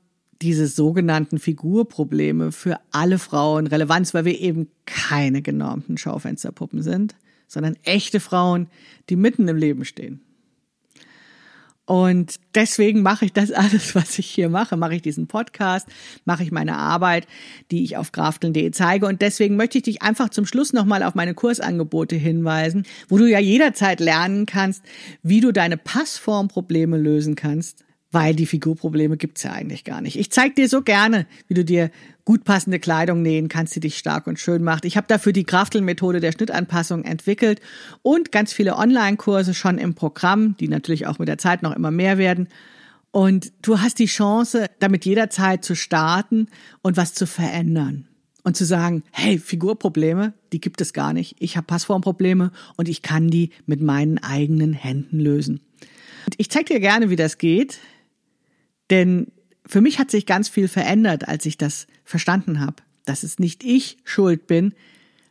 diese 0.46 0.68
sogenannten 0.68 1.40
Figurprobleme 1.40 2.52
für 2.52 2.80
alle 2.92 3.18
Frauen 3.18 3.66
Relevanz, 3.66 4.14
weil 4.14 4.26
wir 4.26 4.40
eben 4.40 4.68
keine 4.86 5.42
genormten 5.42 5.98
Schaufensterpuppen 5.98 6.84
sind, 6.84 7.16
sondern 7.48 7.76
echte 7.82 8.20
Frauen, 8.20 8.68
die 9.10 9.16
mitten 9.16 9.48
im 9.48 9.58
Leben 9.58 9.86
stehen. 9.86 10.22
Und 11.86 12.40
deswegen 12.54 13.02
mache 13.02 13.26
ich 13.26 13.34
das 13.34 13.52
alles, 13.52 13.96
was 13.96 14.20
ich 14.20 14.28
hier 14.28 14.50
mache. 14.50 14.78
Mache 14.78 14.94
ich 14.94 15.02
diesen 15.02 15.26
Podcast, 15.26 15.88
mache 16.26 16.44
ich 16.44 16.52
meine 16.52 16.78
Arbeit, 16.78 17.26
die 17.72 17.84
ich 17.84 17.98
auf 17.98 18.12
krafteln.de 18.12 18.70
zeige. 18.70 19.08
Und 19.08 19.24
deswegen 19.24 19.56
möchte 19.56 19.80
ich 19.80 19.86
dich 19.86 20.04
einfach 20.04 20.30
zum 20.30 20.46
Schluss 20.46 20.74
nochmal 20.74 21.02
auf 21.02 21.16
meine 21.16 21.34
Kursangebote 21.34 22.16
hinweisen, 22.16 22.86
wo 23.10 23.18
du 23.18 23.28
ja 23.28 23.40
jederzeit 23.40 24.00
lernen 24.00 24.46
kannst, 24.46 24.84
wie 25.24 25.42
du 25.42 25.52
deine 25.52 25.78
Passformprobleme 25.78 27.00
lösen 27.00 27.34
kannst 27.34 27.85
weil 28.16 28.34
die 28.34 28.46
Figurprobleme 28.46 29.18
gibt's 29.18 29.44
ja 29.44 29.52
eigentlich 29.52 29.84
gar 29.84 30.00
nicht. 30.00 30.18
Ich 30.18 30.32
zeig 30.32 30.56
dir 30.56 30.70
so 30.70 30.82
gerne, 30.82 31.28
wie 31.50 31.54
du 31.54 31.66
dir 31.66 31.92
gut 32.24 32.46
passende 32.46 32.80
Kleidung 32.80 33.22
nähen 33.22 33.50
kannst, 33.50 33.76
die 33.76 33.82
dich 33.82 33.98
stark 33.98 34.26
und 34.26 34.40
schön 34.40 34.64
macht. 34.64 34.86
Ich 34.86 34.96
habe 34.96 35.06
dafür 35.06 35.34
die 35.34 35.44
Kraftel-Methode 35.44 36.22
der 36.22 36.32
Schnittanpassung 36.32 37.04
entwickelt 37.04 37.60
und 38.04 38.32
ganz 38.32 38.54
viele 38.54 38.78
Online-Kurse 38.78 39.54
schon 39.54 39.78
im 39.78 39.96
Programm, 39.96 40.56
die 40.62 40.70
natürlich 40.70 41.08
auch 41.08 41.20
mit 41.20 41.28
der 41.28 41.38
Zeit 41.38 41.62
noch 41.62 41.76
immer 41.76 41.92
mehr 41.92 42.18
werden. 42.18 42.48
Und 43.12 43.52
du 43.62 43.82
hast 43.82 44.00
die 44.00 44.06
Chance, 44.06 44.68
damit 44.80 45.04
jederzeit 45.04 45.66
zu 45.66 45.76
starten 45.76 46.48
und 46.82 46.96
was 46.96 47.14
zu 47.14 47.28
verändern. 47.28 48.08
Und 48.44 48.56
zu 48.56 48.64
sagen, 48.64 49.04
hey, 49.12 49.40
Figurprobleme, 49.40 50.34
die 50.54 50.62
gibt 50.62 50.80
es 50.80 50.94
gar 50.94 51.12
nicht. 51.12 51.36
Ich 51.40 51.58
habe 51.58 51.68
Passformprobleme 51.68 52.54
und 52.78 52.88
ich 52.88 53.02
kann 53.02 53.28
die 53.28 53.50
mit 53.66 53.82
meinen 53.82 54.20
eigenen 54.20 54.72
Händen 54.72 55.20
lösen. 55.20 55.60
Und 56.26 56.36
ich 56.38 56.50
zeige 56.50 56.76
dir 56.76 56.80
gerne, 56.80 57.10
wie 57.10 57.18
das 57.18 57.40
geht. 57.40 57.80
Denn 58.90 59.32
für 59.66 59.82
mich 59.82 60.00
hat 60.00 60.12
sich 60.12 60.26
ganz 60.26 60.50
viel 60.50 60.68
verändert, 60.68 61.28
als 61.28 61.46
ich 61.46 61.58
das 61.58 61.88
verstanden 62.04 62.60
habe, 62.60 62.78
dass 63.06 63.24
es 63.24 63.40
nicht 63.40 63.64
ich 63.64 63.98
schuld 64.04 64.48
bin, 64.48 64.74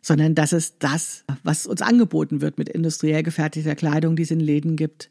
sondern 0.02 0.34
dass 0.34 0.52
es 0.52 0.78
das, 0.78 1.24
was 1.42 1.66
uns 1.66 1.80
angeboten 1.80 2.40
wird 2.40 2.58
mit 2.58 2.68
industriell 2.68 3.22
gefertigter 3.22 3.74
Kleidung, 3.74 4.16
die 4.16 4.24
es 4.24 4.30
in 4.30 4.40
Läden 4.40 4.76
gibt, 4.76 5.10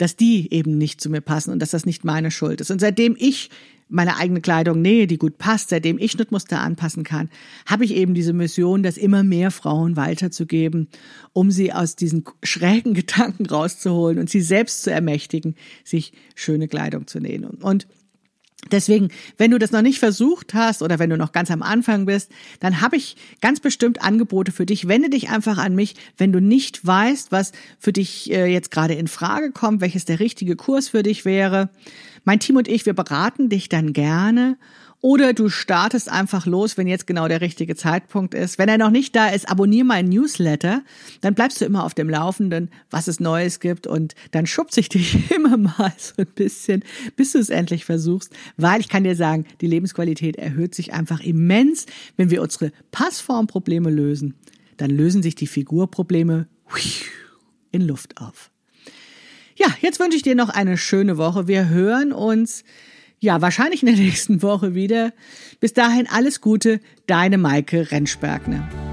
dass 0.00 0.16
die 0.16 0.52
eben 0.52 0.78
nicht 0.78 1.00
zu 1.00 1.10
mir 1.10 1.20
passen 1.20 1.50
und 1.52 1.60
dass 1.60 1.70
das 1.70 1.84
nicht 1.84 2.04
meine 2.04 2.30
Schuld 2.30 2.60
ist. 2.60 2.70
Und 2.70 2.80
seitdem 2.80 3.16
ich 3.18 3.50
meine 3.90 4.16
eigene 4.16 4.40
Kleidung 4.40 4.80
nähe, 4.80 5.06
die 5.06 5.18
gut 5.18 5.36
passt, 5.36 5.68
seitdem 5.68 5.98
ich 5.98 6.12
Schnittmuster 6.12 6.60
anpassen 6.60 7.04
kann, 7.04 7.28
habe 7.66 7.84
ich 7.84 7.94
eben 7.94 8.14
diese 8.14 8.32
Mission, 8.32 8.82
das 8.82 8.96
immer 8.96 9.22
mehr 9.24 9.50
Frauen 9.50 9.96
weiterzugeben, 9.96 10.88
um 11.32 11.50
sie 11.50 11.72
aus 11.72 11.96
diesen 11.96 12.24
schrägen 12.42 12.94
Gedanken 13.00 13.46
rauszuholen 13.46 14.18
und 14.18 14.30
sie 14.30 14.40
selbst 14.40 14.84
zu 14.84 14.90
ermächtigen, 14.90 15.54
sich 15.84 16.12
schöne 16.34 16.68
Kleidung 16.68 17.06
zu 17.06 17.18
nähen. 17.20 17.44
Und 17.44 17.88
Deswegen, 18.70 19.08
wenn 19.38 19.50
du 19.50 19.58
das 19.58 19.72
noch 19.72 19.80
nicht 19.80 19.98
versucht 19.98 20.52
hast 20.52 20.82
oder 20.82 20.98
wenn 20.98 21.10
du 21.10 21.16
noch 21.16 21.32
ganz 21.32 21.50
am 21.50 21.62
Anfang 21.62 22.04
bist, 22.04 22.30
dann 22.60 22.80
habe 22.82 22.96
ich 22.96 23.16
ganz 23.40 23.58
bestimmt 23.58 24.02
Angebote 24.02 24.52
für 24.52 24.66
dich. 24.66 24.86
Wende 24.86 25.08
dich 25.08 25.30
einfach 25.30 25.56
an 25.56 25.74
mich, 25.74 25.94
wenn 26.18 26.30
du 26.30 26.40
nicht 26.40 26.86
weißt, 26.86 27.32
was 27.32 27.52
für 27.78 27.92
dich 27.92 28.30
äh, 28.30 28.46
jetzt 28.46 28.70
gerade 28.70 28.94
in 28.94 29.08
Frage 29.08 29.50
kommt, 29.50 29.80
welches 29.80 30.04
der 30.04 30.20
richtige 30.20 30.56
Kurs 30.56 30.88
für 30.88 31.02
dich 31.02 31.24
wäre. 31.24 31.70
Mein 32.24 32.38
Team 32.38 32.56
und 32.56 32.68
ich, 32.68 32.84
wir 32.84 32.92
beraten 32.92 33.48
dich 33.48 33.70
dann 33.70 33.94
gerne 33.94 34.58
oder 35.02 35.32
du 35.32 35.48
startest 35.48 36.10
einfach 36.10 36.44
los, 36.44 36.76
wenn 36.76 36.86
jetzt 36.86 37.06
genau 37.06 37.26
der 37.26 37.40
richtige 37.40 37.74
Zeitpunkt 37.74 38.34
ist. 38.34 38.58
Wenn 38.58 38.68
er 38.68 38.76
noch 38.76 38.90
nicht 38.90 39.16
da 39.16 39.28
ist, 39.28 39.48
abonniere 39.48 39.86
meinen 39.86 40.10
Newsletter. 40.10 40.82
Dann 41.22 41.34
bleibst 41.34 41.60
du 41.60 41.64
immer 41.64 41.84
auf 41.84 41.94
dem 41.94 42.10
Laufenden, 42.10 42.70
was 42.90 43.08
es 43.08 43.18
Neues 43.18 43.60
gibt. 43.60 43.86
Und 43.86 44.14
dann 44.32 44.46
schubse 44.46 44.80
ich 44.80 44.88
dich 44.90 45.30
immer 45.30 45.56
mal 45.56 45.92
so 45.96 46.14
ein 46.18 46.26
bisschen, 46.26 46.84
bis 47.16 47.32
du 47.32 47.38
es 47.38 47.48
endlich 47.48 47.86
versuchst. 47.86 48.30
Weil 48.58 48.80
ich 48.80 48.90
kann 48.90 49.04
dir 49.04 49.16
sagen, 49.16 49.46
die 49.62 49.66
Lebensqualität 49.66 50.36
erhöht 50.36 50.74
sich 50.74 50.92
einfach 50.92 51.20
immens, 51.20 51.86
wenn 52.18 52.30
wir 52.30 52.42
unsere 52.42 52.70
Passformprobleme 52.90 53.88
lösen. 53.88 54.34
Dann 54.76 54.90
lösen 54.90 55.22
sich 55.22 55.34
die 55.34 55.46
Figurprobleme 55.46 56.46
in 57.72 57.80
Luft 57.80 58.20
auf. 58.20 58.50
Ja, 59.56 59.68
jetzt 59.80 59.98
wünsche 59.98 60.16
ich 60.16 60.22
dir 60.22 60.34
noch 60.34 60.50
eine 60.50 60.76
schöne 60.76 61.16
Woche. 61.16 61.48
Wir 61.48 61.68
hören 61.70 62.12
uns 62.12 62.64
ja 63.20 63.40
wahrscheinlich 63.40 63.82
in 63.82 63.94
der 63.94 63.96
nächsten 64.04 64.42
Woche 64.42 64.74
wieder. 64.74 65.12
Bis 65.60 65.72
dahin 65.72 66.08
alles 66.10 66.40
Gute, 66.40 66.80
deine 67.06 67.38
Maike 67.38 67.90
Rentschbergner. 67.90 68.89